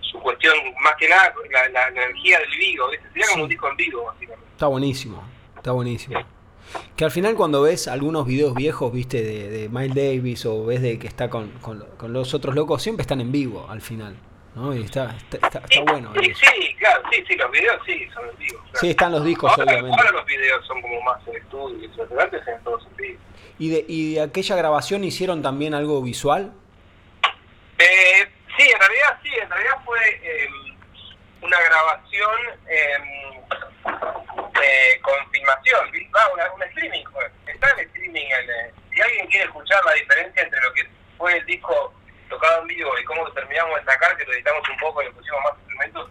su 0.02 0.20
cuestión, 0.20 0.58
más 0.82 0.96
que 0.98 1.08
nada, 1.08 1.34
la, 1.52 1.70
la- 1.70 1.90
la 1.92 2.04
energía 2.04 2.40
del 2.40 2.50
vivo, 2.58 2.90
¿viste? 2.90 3.08
sería 3.10 3.26
como 3.28 3.36
Sí. 3.38 3.42
un 3.44 3.50
disco 3.50 3.70
en 3.70 3.76
vivo, 3.78 4.04
básicamente. 4.06 4.48
está 4.52 4.68
buenísimo, 4.68 5.31
está 5.62 5.72
buenísimo. 5.74 6.20
Que 6.96 7.06
al 7.06 7.12
final 7.12 7.36
cuando 7.36 7.62
ves 7.62 7.88
algunos 7.88 8.26
videos 8.26 8.56
viejos, 8.56 8.92
viste, 8.92 9.22
de, 9.22 9.50
de 9.50 9.70
Miles 9.70 9.94
Davis 9.94 10.46
o 10.48 10.66
ves 10.66 10.82
de 10.82 10.98
que 10.98 11.08
está 11.08 11.30
con, 11.30 11.50
con, 11.62 11.86
con 11.98 12.14
los 12.14 12.34
otros 12.34 12.56
locos, 12.56 12.82
siempre 12.82 13.02
están 13.04 13.22
en 13.22 13.32
vivo 13.32 13.68
al 13.70 13.82
final. 13.82 14.16
¿no? 14.56 14.76
Y 14.76 14.84
está, 14.84 15.16
está, 15.16 15.48
está, 15.48 15.60
está 15.60 15.82
bueno. 15.92 16.12
Sí, 16.20 16.34
sí, 16.34 16.76
claro, 16.80 17.04
sí, 17.12 17.24
sí, 17.28 17.36
los 17.36 17.52
videos 17.52 17.80
sí 17.86 18.08
son 18.14 18.28
en 18.28 18.38
vivo. 18.38 18.60
claro. 18.64 18.80
Sí, 18.80 18.90
están 18.90 19.12
los 19.12 19.24
discos, 19.24 19.52
ahora, 19.52 19.64
obviamente. 19.72 19.98
ahora 19.98 20.12
los 20.12 20.26
videos 20.26 20.66
son 20.66 20.82
como 20.82 21.02
más 21.02 21.28
en 21.28 21.36
estudio, 21.36 21.90
pero 21.96 22.22
antes 22.22 22.42
todos 22.64 22.88
en. 22.98 23.18
¿Y 23.60 23.70
de, 23.70 23.86
¿Y 23.88 24.14
de 24.16 24.22
aquella 24.22 24.56
grabación 24.56 25.04
hicieron 25.04 25.44
también 25.44 25.76
algo 25.76 26.02
visual? 26.02 26.52
Eh, 27.78 28.28
sí, 28.58 28.68
en 28.68 28.80
realidad 28.80 29.20
sí, 29.22 29.30
en 29.42 29.50
realidad 29.50 29.76
fue 29.86 30.00
eh, 30.24 30.50
una 31.44 31.58
grabación 31.62 32.32
eh, 32.68 33.22
eh, 34.62 35.00
con 35.02 35.16
filmación. 35.32 35.92
Ah, 36.14 36.28
un 36.56 36.64
streaming, 36.64 37.04
está 37.48 37.70
en 37.72 37.80
streaming 37.88 38.26
en, 38.26 38.50
eh, 38.50 38.74
si 38.94 39.02
alguien 39.02 39.28
quiere 39.28 39.46
escuchar 39.46 39.84
la 39.86 39.94
diferencia 39.94 40.44
entre 40.44 40.62
lo 40.62 40.74
que 40.74 40.88
fue 41.18 41.38
el 41.38 41.46
disco 41.46 41.94
tocado 42.30 42.62
en 42.62 42.68
vivo 42.68 42.92
y 43.00 43.04
cómo 43.06 43.30
terminamos 43.32 43.80
de 43.80 43.86
sacar, 43.86 44.16
que 44.18 44.26
lo 44.26 44.34
editamos 44.34 44.68
un 44.70 44.78
poco 44.78 45.02
y 45.02 45.06
le 45.06 45.12
pusimos 45.12 45.42
más 45.44 45.54
instrumentos, 45.60 46.10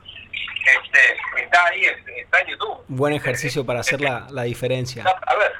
este, 0.67 1.43
está 1.43 1.67
ahí, 1.67 1.85
está 1.85 2.41
en 2.41 2.47
YouTube. 2.49 2.85
Buen 2.89 3.15
ejercicio 3.15 3.65
para 3.65 3.81
hacer 3.81 4.01
la, 4.01 4.27
la 4.31 4.43
diferencia. 4.43 5.05
A 5.05 5.35
ver, 5.37 5.53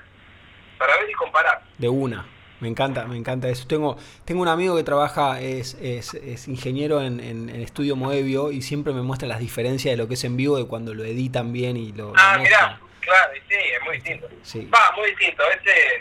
para 0.79 0.97
ver 0.99 1.11
y 1.11 1.13
comparar. 1.15 1.63
De 1.79 1.89
una. 1.89 2.27
Me 2.61 2.69
encanta, 2.69 3.07
me 3.07 3.17
encanta 3.17 3.49
eso. 3.49 3.67
Tengo, 3.67 3.97
tengo 4.25 4.43
un 4.43 4.49
amigo 4.49 4.77
que 4.77 4.83
trabaja, 4.83 5.41
es, 5.41 5.75
es, 5.81 6.15
es 6.15 6.47
ingeniero 6.47 7.03
en, 7.03 7.21
en, 7.21 7.49
Estudio 7.61 7.97
Moebio 7.97 8.53
y 8.53 8.63
siempre 8.63 8.93
me 8.93 9.03
muestra 9.03 9.27
las 9.27 9.39
diferencias 9.39 9.93
de 9.93 9.97
lo 9.97 10.09
que 10.09 10.15
es 10.15 10.25
en 10.25 10.37
vivo 10.37 10.59
de 10.59 10.67
cuando 10.67 10.93
lo 10.95 11.05
editan 11.05 11.53
bien 11.53 11.77
y 11.77 11.93
lo. 11.93 12.13
Ah, 12.17 12.39
mirá, 12.39 12.79
claro, 13.01 13.33
sí, 13.49 13.55
es 13.55 13.83
muy 13.85 13.95
distinto. 13.95 14.29
Sí. 14.43 14.69
Va, 14.73 14.93
muy 14.97 15.09
distinto. 15.11 15.43
Este, 15.51 15.97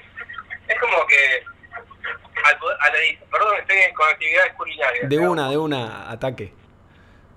es 0.67 0.79
como 0.79 1.05
que. 1.07 1.43
Al, 2.43 2.57
perdón, 3.29 3.55
estoy 3.59 3.77
en 3.77 3.93
conectividad 3.93 4.55
culinaria. 4.55 5.07
De 5.07 5.19
una, 5.19 5.49
de 5.49 5.57
una, 5.57 6.09
ataque. 6.09 6.53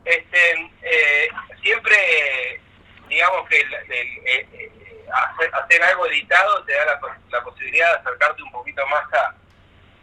Este, 0.04 0.70
eh, 0.82 1.28
siempre, 1.62 2.60
digamos 3.08 3.48
que 3.48 3.60
el, 3.60 3.74
el, 3.74 4.81
hacer, 5.12 5.82
algo 5.82 6.06
editado 6.06 6.64
te 6.64 6.72
da 6.72 6.84
la, 6.86 7.00
la, 7.30 7.44
posibilidad 7.44 7.92
de 7.92 7.98
acercarte 8.00 8.42
un 8.42 8.52
poquito 8.52 8.86
más 8.86 9.04
a, 9.12 9.34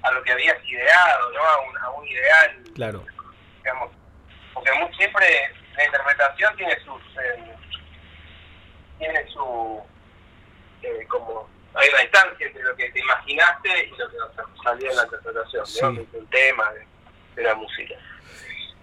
a 0.04 0.12
lo 0.12 0.24
que 0.24 0.32
habías 0.32 0.58
ideado, 0.68 1.32
¿no? 1.32 1.44
A 1.44 1.62
un, 1.62 1.78
a 1.78 1.90
un 1.92 2.08
ideal. 2.08 2.64
Claro. 2.76 3.06
Digamos, 3.58 3.92
porque 4.54 4.72
siempre 4.98 5.26
la 5.76 5.86
interpretación 5.86 6.56
tiene 6.56 6.80
sus. 6.84 7.02
Eh, 7.18 7.56
tiene 8.98 9.28
su. 9.32 9.82
Eh, 10.82 11.06
como. 11.08 11.50
Hay 11.76 11.88
una 11.90 12.02
distancia 12.02 12.48
entre 12.48 12.64
lo 12.64 12.76
que 12.76 12.90
te 12.90 13.00
imaginaste 13.00 13.86
y 13.86 13.90
lo 13.96 14.10
que 14.10 14.18
salió 14.64 14.90
en 14.90 14.98
la 14.98 15.04
interpretación, 15.04 15.66
sí. 15.68 15.80
¿no? 15.82 16.28
tema 16.30 16.72
de, 16.74 16.86
de 17.36 17.44
la 17.44 17.56
música. 17.56 17.96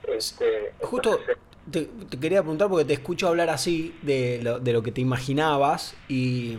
Este, 0.05 0.73
Justo. 0.81 1.21
Te, 1.71 1.89
quería 2.21 2.43
preguntar 2.43 2.69
porque 2.69 2.85
te 2.85 2.93
escucho 2.93 3.29
hablar 3.29 3.51
así 3.51 3.95
de 4.03 4.41
lo, 4.43 4.61
de 4.61 4.73
lo 4.73 4.83
que 4.83 4.93
te 4.93 5.01
imaginabas 5.01 5.95
y, 6.09 6.59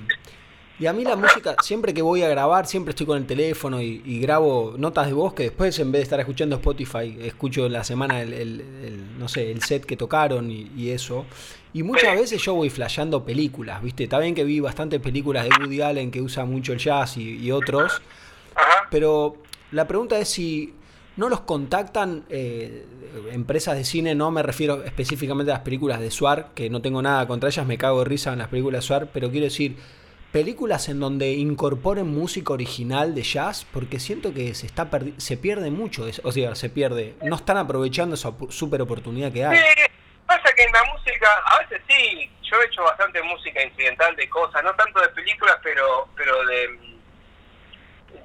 y, 0.80 0.86
a 0.86 0.94
mí 0.94 1.04
la 1.04 1.16
música, 1.16 1.56
siempre 1.64 1.94
que 1.94 2.02
voy 2.02 2.24
a 2.24 2.30
grabar, 2.30 2.68
siempre 2.68 2.92
estoy 2.92 3.06
con 3.06 3.18
el 3.18 3.26
teléfono 3.26 3.82
y, 3.82 4.20
grabo 4.20 4.76
notas 4.78 5.08
de 5.08 5.14
voz 5.14 5.34
que 5.34 5.44
después 5.44 5.80
en 5.80 5.92
vez 5.92 6.00
de 6.00 6.04
estar 6.04 6.20
escuchando 6.20 6.58
Spotify, 6.58 7.18
escucho 7.22 7.70
la 7.70 7.84
semana 7.84 8.22
el, 8.22 8.34
el, 8.34 9.18
no 9.18 9.28
sé, 9.28 9.50
el 9.52 9.64
set 9.64 9.86
que 9.86 9.96
tocaron 9.96 10.52
y, 10.52 10.90
eso. 10.90 11.26
Y 11.74 11.84
muchas 11.84 12.16
veces 12.16 12.42
yo 12.42 12.54
voy 12.54 12.70
flasheando 12.70 13.24
películas, 13.24 13.82
¿viste? 13.82 14.04
Está 14.04 14.20
bien 14.20 14.36
que 14.36 14.44
vi 14.44 14.60
bastantes 14.60 15.00
películas 15.00 15.46
de 15.46 15.52
Woody 15.60 15.82
Allen 15.82 16.12
que 16.12 16.22
usa 16.22 16.46
mucho 16.46 16.74
el 16.74 16.80
jazz 16.80 17.18
y, 17.18 17.52
otros, 17.52 18.02
pero 18.92 19.38
la 19.72 19.88
pregunta 19.88 20.20
es 20.20 20.30
si 20.30 20.74
no 21.18 21.30
los 21.30 21.42
contactan 21.42 22.26
eh, 22.30 22.86
empresas 23.32 23.76
de 23.76 23.84
cine, 23.84 24.16
no 24.16 24.32
me 24.32 24.44
refiero 24.44 24.84
específicamente 24.84 25.52
a 25.52 25.56
las 25.56 25.64
películas 25.64 26.00
de 26.00 26.12
Suar, 26.12 26.50
que 26.56 26.70
no 26.70 26.82
tengo 26.82 27.02
nada 27.02 27.28
contra 27.28 27.50
ellas, 27.50 27.66
me 27.66 27.78
cago 27.78 28.00
de 28.00 28.06
risa 28.06 28.32
en 28.32 28.40
las 28.40 28.48
películas 28.48 28.84
de 28.84 28.88
Suar, 28.88 29.08
pero 29.12 29.30
quiero 29.32 29.46
decir, 29.46 29.78
películas 30.32 30.88
en 30.90 31.00
donde 31.00 31.32
incorporen 31.32 32.08
música 32.08 32.54
original 32.54 33.16
de 33.16 33.24
jazz, 33.24 33.66
porque 33.74 34.00
siento 34.00 34.34
que 34.34 34.54
se 34.54 34.68
está 34.68 34.88
se 35.18 35.38
pierde 35.38 35.72
mucho, 35.72 36.06
o 36.24 36.32
sea, 36.32 36.56
se 36.56 36.70
pierde, 36.70 37.16
no 37.24 37.36
están 37.36 37.58
aprovechando 37.58 38.16
esa 38.16 38.32
super 38.50 38.82
oportunidad 38.82 39.32
que 39.32 39.44
hay. 39.44 39.58
Sí, 39.58 39.64
pasa 40.28 40.54
que 40.56 40.64
en 40.64 40.72
la 40.72 40.84
música, 40.94 41.28
a 41.46 41.60
veces 41.60 41.82
sí, 41.90 42.30
yo 42.44 42.62
he 42.62 42.66
hecho 42.68 42.84
bastante 42.84 43.22
música 43.24 43.64
incidental 43.64 44.16
de 44.16 44.30
cosas, 44.30 44.64
no 44.64 44.74
tanto 44.76 45.02
de 45.02 45.10
películas, 45.10 45.58
pero, 45.64 46.08
pero 46.16 46.46
de 46.46 46.97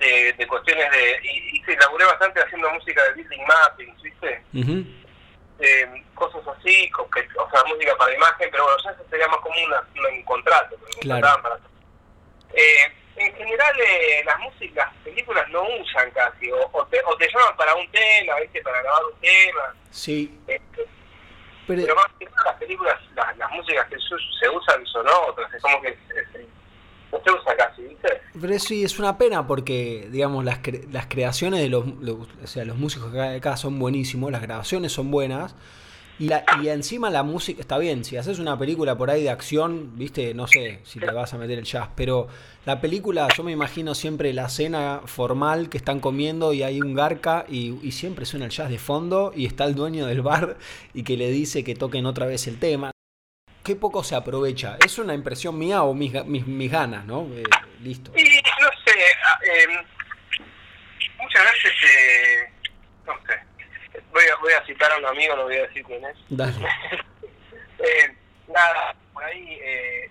de, 0.03 0.33
de 0.33 0.47
cuestiones 0.47 0.91
de... 0.91 1.21
Y, 1.23 1.57
y, 1.57 1.77
laburé 1.77 2.05
bastante 2.05 2.43
haciendo 2.43 2.71
música 2.71 3.03
de 3.05 3.13
building 3.15 3.47
mapping, 3.47 3.97
¿viste? 4.03 4.43
eh, 5.59 6.05
cosas 6.15 6.43
así, 6.59 6.91
con 6.91 7.09
que, 7.11 7.21
o 7.39 7.51
sea, 7.51 7.65
música 7.65 7.97
para 7.97 8.15
imagen, 8.15 8.49
pero 8.51 8.65
bueno, 8.65 8.79
ya 8.85 8.91
eso 8.91 9.05
sería 9.09 9.29
más 9.29 9.39
como 9.39 9.55
una, 9.65 9.83
un 10.11 10.23
contrato. 10.25 10.77
Claro. 11.01 11.43
Para, 11.43 11.59
eh, 12.55 12.93
en 13.17 13.35
general, 13.37 13.81
eh, 13.81 14.23
las 14.25 14.41
músicas, 14.41 14.93
las 14.93 15.05
películas 15.05 15.49
no 15.51 15.63
usan 15.81 16.11
casi, 16.11 16.51
o, 16.51 16.69
o, 16.73 16.87
te, 16.87 17.01
o, 17.05 17.17
te, 17.17 17.29
llaman 17.29 17.57
para 17.57 17.75
un 17.75 17.89
tema, 17.93 18.41
¿viste? 18.41 18.61
Para 18.63 18.83
grabar 18.83 19.05
un 19.05 19.21
tema. 19.21 19.75
Sí. 19.91 20.39
Este, 20.49 20.87
pero, 21.67 21.83
pero, 21.83 21.95
más 21.95 22.07
que 22.19 22.25
nada, 22.25 22.43
las 22.47 22.57
películas, 22.57 23.01
las, 23.15 23.37
las 23.37 23.51
músicas 23.53 23.87
que 23.89 23.97
se, 23.97 24.17
se 24.41 24.49
usan 24.49 24.85
son 24.87 25.07
otras, 25.29 25.53
es 25.55 25.63
como 25.63 25.81
que... 25.81 25.89
Es, 25.89 25.99
Pero 28.41 28.59
sí, 28.59 28.83
es 28.83 28.99
una 28.99 29.19
pena 29.19 29.47
porque, 29.47 30.09
digamos, 30.11 30.45
las, 30.45 30.59
cre 30.59 30.87
las 30.91 31.07
creaciones 31.07 31.61
de 31.61 31.69
los, 31.69 31.87
los, 32.01 32.17
o 32.43 32.47
sea, 32.47 32.65
los 32.65 32.77
músicos 32.77 33.13
de 33.13 33.37
acá 33.37 33.57
son 33.57 33.79
buenísimos, 33.79 34.33
las 34.33 34.43
grabaciones 34.43 34.93
son 34.93 35.11
buenas. 35.11 35.55
Y, 36.19 36.29
la, 36.29 36.45
y 36.63 36.69
encima 36.69 37.11
la 37.11 37.23
música, 37.23 37.61
está 37.61 37.79
bien, 37.79 38.05
si 38.05 38.17
haces 38.17 38.39
una 38.39 38.59
película 38.59 38.97
por 38.97 39.11
ahí 39.11 39.23
de 39.23 39.31
acción, 39.31 39.93
viste, 39.97 40.35
no 40.35 40.47
sé 40.47 40.81
si 40.85 41.01
te 41.01 41.11
vas 41.11 41.35
a 41.35 41.39
meter 41.39 41.59
el 41.59 41.65
jazz, 41.65 41.89
pero 41.97 42.29
la 42.65 42.81
película, 42.81 43.29
yo 43.37 43.43
me 43.43 43.51
imagino 43.51 43.95
siempre 43.95 44.33
la 44.33 44.49
cena 44.49 45.01
formal 45.07 45.69
que 45.69 45.79
están 45.79 46.01
comiendo 46.01 46.53
y 46.53 46.63
hay 46.63 46.81
un 46.81 46.95
garca 46.95 47.45
y, 47.49 47.79
y 47.83 47.93
siempre 47.93 48.25
suena 48.25 48.45
el 48.45 48.53
jazz 48.53 48.69
de 48.69 48.79
fondo 48.79 49.33
y 49.35 49.47
está 49.47 49.65
el 49.65 49.75
dueño 49.75 50.07
del 50.07 50.23
bar 50.23 50.59
y 50.95 51.03
que 51.03 51.17
le 51.17 51.31
dice 51.31 51.65
que 51.65 51.75
toquen 51.75 52.07
otra 52.07 52.27
vez 52.27 52.47
el 52.47 52.59
tema 52.59 52.92
qué 53.65 53.77
poco 53.77 54.03
se 54.05 54.15
aprovecha. 54.15 54.77
¿Es 54.85 54.99
una 54.99 55.15
impresión 55.15 55.59
mía 55.59 55.83
o 55.83 55.95
mis, 55.95 56.13
mis, 56.25 56.47
mis 56.47 56.71
ganas, 56.71 57.05
no? 57.05 57.29
Eh, 57.35 57.45
listo. 57.81 58.13
Y 58.17 58.23
no 58.23 58.69
sé, 58.85 58.99
eh, 59.47 59.67
muchas 61.19 61.45
veces, 61.45 61.73
eh, 61.83 62.53
no 63.07 63.15
sé, 63.27 64.01
voy 64.13 64.25
a, 64.25 64.37
voy 64.41 64.53
a 64.53 64.67
citar 64.67 64.93
a 64.93 64.99
un 64.99 65.07
amigo, 65.07 65.37
no 65.37 65.45
voy 65.45 65.57
a 65.57 65.63
decir 65.63 65.85
quién 65.85 66.05
es. 66.05 66.17
Dale. 66.29 66.53
eh, 67.79 68.17
nada, 68.49 68.95
por 69.13 69.25
ahí 69.25 69.59
eh, 69.63 70.11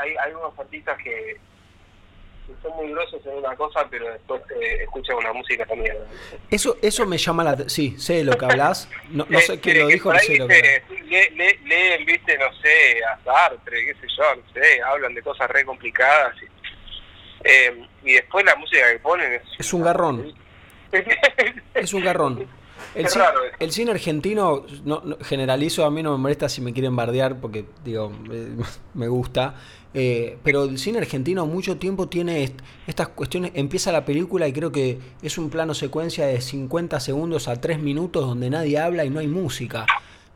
hay, 0.00 0.16
hay 0.16 0.32
unos 0.32 0.58
artistas 0.58 0.98
que 1.02 1.38
son 2.62 2.76
muy 2.76 2.90
grosos 2.90 3.20
en 3.26 3.38
una 3.38 3.54
cosa, 3.56 3.86
pero 3.90 4.10
después 4.10 4.42
te 4.46 4.84
escuchan 4.84 5.16
una 5.16 5.32
música 5.32 5.64
también. 5.66 5.96
Eso 6.50 6.76
eso 6.82 7.06
me 7.06 7.18
llama 7.18 7.44
la 7.44 7.68
Sí, 7.68 7.96
sé 7.98 8.14
de 8.14 8.24
lo 8.24 8.36
que 8.36 8.44
hablas. 8.44 8.88
No, 9.10 9.26
no 9.28 9.38
sé 9.40 9.60
quién 9.60 9.80
lo 9.80 9.86
dijo, 9.88 10.10
pero 10.10 10.22
sé 10.22 10.36
lo 10.38 10.48
que 10.48 10.82
le, 11.08 11.58
leen, 11.64 12.04
viste, 12.04 12.36
no 12.38 12.52
sé, 12.60 13.04
a 13.04 13.22
Sartre, 13.24 13.84
qué 13.86 13.94
sé 13.94 14.06
yo, 14.16 14.34
no 14.36 14.42
sé, 14.52 14.82
hablan 14.82 15.14
de 15.14 15.22
cosas 15.22 15.48
re 15.50 15.64
complicadas. 15.64 16.34
Y, 16.42 16.46
eh, 17.44 17.86
y 18.04 18.12
después 18.14 18.44
la 18.44 18.56
música 18.56 18.90
que 18.92 18.98
ponen 18.98 19.32
es... 19.34 19.42
Es 19.58 19.72
un 19.72 19.82
garrón. 19.82 20.34
es 21.74 21.92
un 21.94 22.04
garrón. 22.04 22.48
El, 22.94 23.08
cine, 23.08 23.24
el 23.58 23.72
cine 23.72 23.90
argentino, 23.90 24.64
no, 24.84 25.02
generalizo, 25.22 25.84
a 25.84 25.90
mí 25.90 26.02
no 26.02 26.12
me 26.12 26.18
molesta 26.18 26.48
si 26.48 26.60
me 26.60 26.72
quieren 26.72 26.96
bardear 26.96 27.40
porque, 27.40 27.64
digo, 27.84 28.10
me 28.94 29.08
gusta. 29.08 29.54
Eh, 29.94 30.36
pero 30.42 30.64
el 30.64 30.78
cine 30.78 30.98
argentino 30.98 31.46
mucho 31.46 31.78
tiempo 31.78 32.08
tiene 32.08 32.52
estas 32.86 33.08
cuestiones. 33.08 33.52
Empieza 33.54 33.92
la 33.92 34.04
película 34.04 34.46
y 34.46 34.52
creo 34.52 34.70
que 34.70 34.98
es 35.22 35.38
un 35.38 35.48
plano 35.48 35.74
secuencia 35.74 36.26
de 36.26 36.40
50 36.40 37.00
segundos 37.00 37.48
a 37.48 37.60
3 37.60 37.78
minutos 37.78 38.26
donde 38.26 38.50
nadie 38.50 38.78
habla 38.78 39.04
y 39.04 39.10
no 39.10 39.20
hay 39.20 39.26
música. 39.26 39.86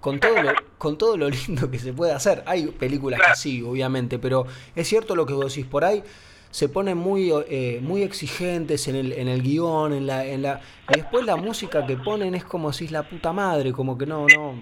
Con 0.01 0.19
todo, 0.19 0.43
lo, 0.43 0.53
con 0.79 0.97
todo 0.97 1.19
lo 1.19 1.29
lindo 1.31 1.71
que 1.71 1.79
se 1.79 1.93
puede 1.93 2.13
hacer. 2.13 2.43
Hay 2.47 2.69
películas 2.69 3.21
que 3.21 3.37
sí, 3.37 3.63
obviamente, 3.63 4.19
pero 4.19 4.47
es 4.75 4.89
cierto 4.89 5.15
lo 5.15 5.27
que 5.27 5.35
vos 5.35 5.55
decís. 5.55 5.67
Por 5.67 5.85
ahí 5.85 6.03
se 6.51 6.69
ponen 6.69 6.97
muy, 6.97 7.31
eh, 7.49 7.81
muy 7.83 8.03
exigentes 8.03 8.89
en 8.89 8.97
el, 8.97 9.13
en 9.13 9.29
el 9.29 9.43
guion, 9.43 9.93
en 9.93 10.07
la, 10.07 10.25
en 10.25 10.43
la, 10.43 10.61
y 10.89 10.95
después 10.95 11.25
la 11.25 11.37
música 11.37 11.87
que 11.87 11.97
ponen 11.97 12.35
es 12.35 12.45
como 12.45 12.73
si 12.73 12.87
es 12.87 12.93
la 12.93 13.03
puta 13.03 13.33
madre, 13.33 13.73
como 13.73 13.97
que 13.97 14.07
no, 14.07 14.27
no, 14.35 14.61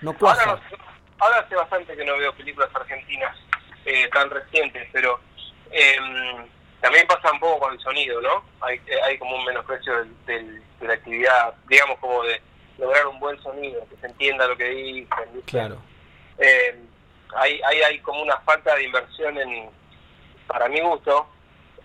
no 0.00 0.16
cuaja. 0.16 0.50
Ahora, 0.50 0.62
ahora 1.18 1.40
hace 1.40 1.54
bastante 1.56 1.96
que 1.96 2.04
no 2.04 2.16
veo 2.16 2.32
películas 2.34 2.70
argentinas 2.72 3.36
eh, 3.90 4.08
tan 4.12 4.30
recientes, 4.30 4.88
pero 4.92 5.18
eh, 5.70 5.96
también 6.80 7.06
pasa 7.06 7.32
un 7.32 7.40
poco 7.40 7.60
con 7.60 7.72
el 7.74 7.80
sonido, 7.80 8.20
¿no? 8.20 8.44
Hay, 8.60 8.80
hay 9.04 9.18
como 9.18 9.36
un 9.36 9.44
menosprecio 9.44 9.98
del, 9.98 10.26
del, 10.26 10.62
de 10.80 10.86
la 10.86 10.94
actividad, 10.94 11.54
digamos 11.68 11.98
como 11.98 12.22
de 12.22 12.40
lograr 12.78 13.06
un 13.06 13.20
buen 13.20 13.40
sonido, 13.42 13.86
que 13.88 13.96
se 13.96 14.06
entienda 14.06 14.46
lo 14.46 14.56
que 14.56 14.68
dicen. 14.68 15.42
Claro. 15.46 15.78
Eh, 16.38 16.74
hay, 17.36 17.60
hay, 17.66 17.82
hay 17.82 17.98
como 18.00 18.22
una 18.22 18.38
falta 18.38 18.74
de 18.74 18.84
inversión 18.84 19.36
en 19.38 19.68
para 20.46 20.68
mi 20.68 20.80
gusto, 20.80 21.28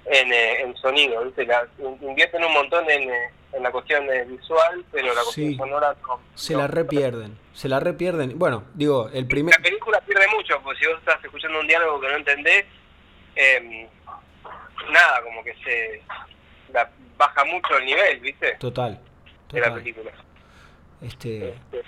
en, 0.05 0.33
eh, 0.33 0.61
en 0.61 0.75
sonido. 0.77 1.23
¿viste? 1.23 1.45
La, 1.45 1.67
invierten 2.01 2.43
un 2.43 2.53
montón 2.53 2.89
en, 2.89 3.09
eh, 3.09 3.31
en 3.55 3.63
la 3.63 3.71
cuestión 3.71 4.05
visual, 4.27 4.85
pero 4.91 5.13
la 5.13 5.21
cuestión 5.21 5.55
sonora 5.55 5.95
no. 6.01 6.19
Se 6.35 6.55
la 6.55 6.67
repierden, 6.67 7.37
se 7.53 7.69
la 7.69 7.79
repierden. 7.79 8.37
Bueno, 8.37 8.65
digo, 8.73 9.09
el 9.13 9.27
primer... 9.27 9.55
La 9.55 9.63
película 9.63 10.01
pierde 10.01 10.27
mucho, 10.35 10.61
porque 10.61 10.79
si 10.79 10.87
vos 10.87 10.99
estás 10.99 11.23
escuchando 11.23 11.59
un 11.59 11.67
diálogo 11.67 11.99
que 12.01 12.07
no 12.07 12.15
entendés, 12.15 12.65
eh, 13.35 13.87
nada, 14.91 15.21
como 15.23 15.43
que 15.43 15.53
se 15.63 16.01
la, 16.73 16.89
baja 17.17 17.45
mucho 17.45 17.77
el 17.77 17.85
nivel, 17.85 18.19
¿viste? 18.19 18.55
Total. 18.59 18.99
total. 19.47 19.61
De 19.61 19.61
la 19.61 19.73
película. 19.73 20.11
Este... 21.01 21.49
este 21.49 21.83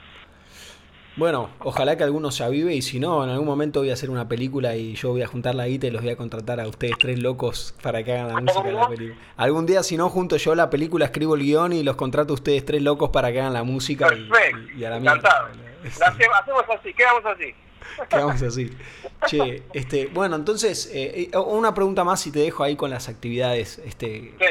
Bueno, 1.17 1.49
ojalá 1.59 1.97
que 1.97 2.03
alguno 2.03 2.29
se 2.29 2.43
avive 2.43 2.75
y 2.75 2.83
si 2.83 2.99
no, 2.99 3.23
en 3.23 3.31
algún 3.31 3.47
momento 3.47 3.79
voy 3.79 3.89
a 3.89 3.93
hacer 3.93 4.11
una 4.11 4.27
película 4.27 4.75
y 4.75 4.93
yo 4.93 5.09
voy 5.09 5.23
a 5.23 5.27
juntar 5.27 5.55
la 5.55 5.67
guita 5.67 5.87
y 5.87 5.89
los 5.89 6.03
voy 6.03 6.11
a 6.11 6.15
contratar 6.15 6.59
a 6.59 6.67
ustedes 6.67 6.93
tres 6.99 7.19
locos 7.19 7.73
para 7.81 8.03
que 8.03 8.13
hagan 8.13 8.27
la 8.27 8.41
música 8.41 8.63
de 8.63 8.71
la 8.73 8.87
película. 8.87 9.19
Algún 9.35 9.65
día, 9.65 9.81
si 9.81 9.97
no, 9.97 10.09
junto 10.09 10.37
yo 10.37 10.53
la 10.53 10.69
película, 10.69 11.05
escribo 11.05 11.33
el 11.33 11.41
guion 11.41 11.73
y 11.73 11.81
los 11.81 11.95
contrato 11.95 12.33
a 12.33 12.35
ustedes 12.35 12.63
tres 12.65 12.83
locos 12.83 13.09
para 13.09 13.31
que 13.31 13.39
hagan 13.39 13.53
la 13.53 13.63
música 13.63 14.05
y, 14.13 14.27
Perfecto, 14.29 14.77
y 14.77 14.85
a 14.85 14.89
la 14.91 14.97
encantado. 14.97 15.47
hacemos 15.83 16.63
así, 16.79 16.93
quedamos 16.93 17.25
así. 17.25 17.55
Quedamos 18.09 18.41
así. 18.43 18.69
Che, 19.25 19.63
este, 19.73 20.07
bueno, 20.07 20.35
entonces, 20.35 20.91
eh, 20.93 21.29
eh, 21.33 21.37
una 21.37 21.73
pregunta 21.73 22.03
más 22.03 22.27
y 22.27 22.31
te 22.31 22.39
dejo 22.39 22.63
ahí 22.63 22.75
con 22.75 22.91
las 22.91 23.09
actividades. 23.09 23.79
Este, 23.79 24.33
Sí. 24.37 24.45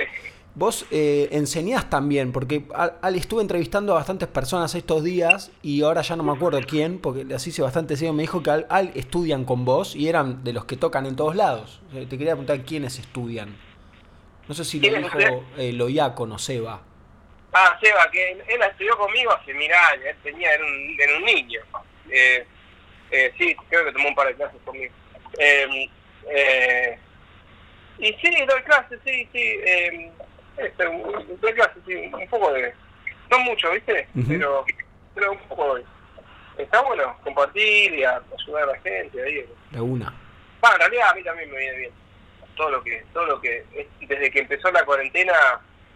Vos 0.59 0.87
eh, 0.91 1.29
enseñás 1.33 1.91
también, 1.91 2.33
porque 2.33 2.65
al, 2.75 2.95
al- 3.03 3.15
estuve 3.15 3.43
entrevistando 3.43 3.93
a 3.93 3.97
bastantes 3.97 4.27
personas 4.27 4.75
estos 4.75 5.05
días 5.05 5.51
y 5.61 5.83
ahora 5.83 6.01
ya 6.01 6.17
no 6.17 6.23
me 6.23 6.33
acuerdo 6.33 6.59
quién, 6.67 6.99
porque 6.99 7.27
así 7.35 7.51
hice 7.51 7.61
bastante 7.61 7.95
seguido, 7.95 8.15
me 8.15 8.23
dijo 8.23 8.43
que 8.43 8.51
al, 8.51 8.67
al 8.71 8.91
estudian 8.95 9.45
con 9.45 9.67
vos 9.67 9.95
y 9.95 10.09
eran 10.09 10.43
de 10.45 10.55
los 10.55 10.65
que 10.65 10.79
tocan 10.79 11.05
en 11.05 11.15
todos 11.15 11.37
lados. 11.37 11.83
Eh, 11.93 12.07
te 12.09 12.17
quería 12.17 12.33
preguntar 12.33 12.63
quiénes 12.63 12.99
estudian. 12.99 13.55
No 14.49 14.55
sé 14.55 14.65
si 14.65 14.81
lo 14.81 14.89
¿Quiénes 14.89 15.13
dijo 15.13 15.45
eh, 15.59 15.75
Loiaco, 15.75 16.27
no 16.27 16.39
Seba. 16.39 16.81
Ah, 17.53 17.79
Seba, 17.83 18.11
que 18.11 18.33
él, 18.33 18.63
estudió 18.71 18.97
conmigo 18.97 19.33
hace 19.33 19.53
mil 19.53 19.71
años, 19.71 20.07
él 20.07 20.17
tenía, 20.23 20.55
era 20.55 20.65
un, 20.65 20.97
era 20.99 21.17
un 21.19 21.25
niño. 21.25 21.61
Eh, 22.11 22.47
eh, 23.11 23.33
sí, 23.37 23.55
creo 23.69 23.85
que 23.85 23.93
tomó 23.93 24.09
un 24.09 24.15
par 24.15 24.29
de 24.29 24.35
clases 24.37 24.59
conmigo. 24.65 24.95
Eh, 25.39 25.91
eh, 26.31 26.99
y 27.99 28.07
sí, 28.07 28.31
doy 28.49 28.63
clases, 28.63 28.99
sí, 29.05 29.29
sí. 29.35 29.41
Este, 30.59 30.87
un- 30.89 31.39
doy 31.41 31.53
clases, 31.55 31.83
sí, 31.87 31.95
un 31.95 32.29
poco 32.29 32.53
de... 32.53 32.73
No 33.31 33.39
mucho, 33.41 33.71
¿viste? 33.73 34.09
Pero, 34.29 34.65
pero 35.15 35.33
un 35.33 35.39
poco 35.49 35.67
doy. 35.69 35.85
Está 36.59 36.81
bueno 36.83 37.17
compartir 37.25 37.93
y 37.95 38.05
a- 38.05 38.23
ayudar 38.41 38.63
a 38.63 38.67
la 38.73 38.79
gente 38.81 39.23
ahí. 39.23 39.45
De 39.71 39.81
una. 39.81 40.13
Bueno, 40.61 40.77
en 40.77 40.81
realidad 40.81 41.11
a 41.11 41.15
mí 41.15 41.23
también 41.23 41.51
me 41.51 41.59
viene 41.59 41.77
bien. 41.79 41.91
Todo 42.57 42.71
lo 42.71 42.83
que, 42.83 43.05
todo 43.13 43.27
lo 43.27 43.41
que, 43.41 43.65
es- 43.75 44.09
desde 44.09 44.31
que 44.31 44.39
empezó 44.41 44.71
la 44.73 44.85
cuarentena, 44.85 45.35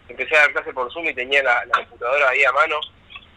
empecé 0.08 0.36
a 0.36 0.40
dar 0.40 0.52
clase 0.52 0.72
por 0.74 0.92
Zoom 0.92 1.06
y 1.06 1.14
tenía 1.14 1.42
la, 1.42 1.64
la 1.66 1.72
computadora 1.72 2.28
ahí 2.28 2.44
a 2.44 2.52
mano 2.52 2.76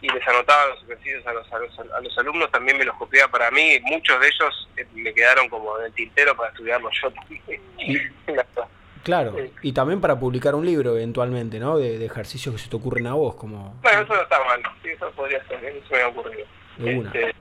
y 0.01 0.09
les 0.09 0.27
anotaba 0.27 0.65
los 0.67 0.83
ejercicios 0.83 1.25
a 1.25 1.31
los, 1.31 1.53
a 1.53 1.59
los, 1.59 1.79
a 1.79 2.01
los 2.01 2.17
alumnos, 2.17 2.51
también 2.51 2.77
me 2.77 2.83
los 2.83 2.97
copiaba 2.97 3.31
para 3.31 3.49
mí. 3.51 3.79
Muchos 3.83 4.19
de 4.19 4.27
ellos 4.27 4.69
eh, 4.75 4.86
me 4.93 5.13
quedaron 5.13 5.47
como 5.47 5.79
en 5.79 5.86
el 5.86 5.93
tintero 5.93 6.36
para 6.36 6.49
estudiarlos 6.49 6.91
yo 7.01 7.09
también. 7.12 7.62
Claro, 9.04 9.36
Sí. 9.38 9.52
y 9.63 9.72
también 9.74 10.00
para 10.02 10.18
publicar 10.20 10.56
un 10.56 10.66
libro 10.66 10.92
eventualmente, 10.96 11.60
¿no? 11.60 11.78
De, 11.78 11.98
de 12.00 12.06
ejercicios 12.06 12.56
que 12.56 12.62
se 12.62 12.70
te 12.70 12.76
ocurren 12.78 13.06
a 13.08 13.13
vos, 13.13 13.36
como 13.36 13.76
bueno, 13.82 14.02
eso 14.02 14.13
no 14.16 14.22
está 14.22 14.38
mal, 14.46 14.62
sí, 14.82 14.89
eso 14.89 15.12
podría 15.12 15.46
ser, 15.48 15.63
eso 15.66 15.86
me 15.92 16.02
ha 16.02 16.08
ocurrido. 16.08 16.46
de 16.78 16.98
una. 17.00 17.10
Este, 17.12 17.36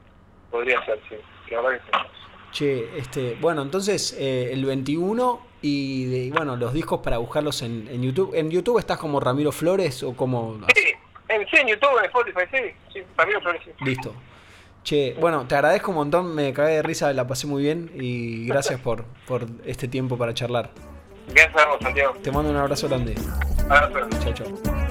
podría 0.51 0.85
ser, 0.85 0.99
sí, 1.09 1.15
la 1.51 1.61
verdad 1.61 1.79
que 1.81 1.85
sí. 1.87 1.99
Che, 2.51 2.99
este, 2.99 3.39
bueno, 3.41 3.63
entonces 3.63 4.15
eh, 4.19 4.51
el 4.53 4.65
21 4.67 5.41
y 5.63 6.05
de- 6.05 6.31
bueno, 6.37 6.57
los 6.57 6.73
discos 6.75 7.01
para 7.01 7.17
buscarlos 7.19 7.63
en, 7.63 7.89
en 7.89 8.03
YouTube. 8.03 8.35
¿En 8.35 8.51
YouTube 8.51 8.79
estás 8.79 8.99
como 8.99 9.21
Ramiro 9.21 9.53
Flores 9.53 10.03
o 10.03 10.15
como...? 10.15 10.59
Sí, 10.75 10.89
en, 11.29 11.47
sí, 11.49 11.57
en 11.59 11.69
YouTube, 11.69 11.97
en 12.01 12.05
Spotify, 12.07 12.41
sí, 12.51 12.59
sí, 12.93 13.01
también 13.17 13.41
Flores, 13.41 13.63
sí. 13.65 13.71
Listo. 13.85 14.13
Che, 14.83 15.15
bueno, 15.21 15.47
te 15.47 15.55
agradezco 15.55 15.93
un 15.93 15.97
montón, 15.99 16.35
me 16.35 16.53
cagué 16.53 16.73
de 16.75 16.83
risa, 16.83 17.13
la 17.13 17.27
pasé 17.27 17.47
muy 17.47 17.63
bien 17.63 17.91
y 17.95 18.47
gracias 18.49 18.81
por, 18.81 19.05
por 19.27 19.47
este 19.65 19.87
tiempo 19.89 20.19
para 20.19 20.35
charlar. 20.35 20.71
Vos, 21.27 21.81
Santiago. 21.81 22.15
Te 22.23 22.31
mando 22.31 22.51
un 22.51 22.57
abrazo 22.57 22.89
grande. 22.89 23.15
Abrazo. 23.69 24.09
Chao, 24.21 24.33
chao. 24.35 24.82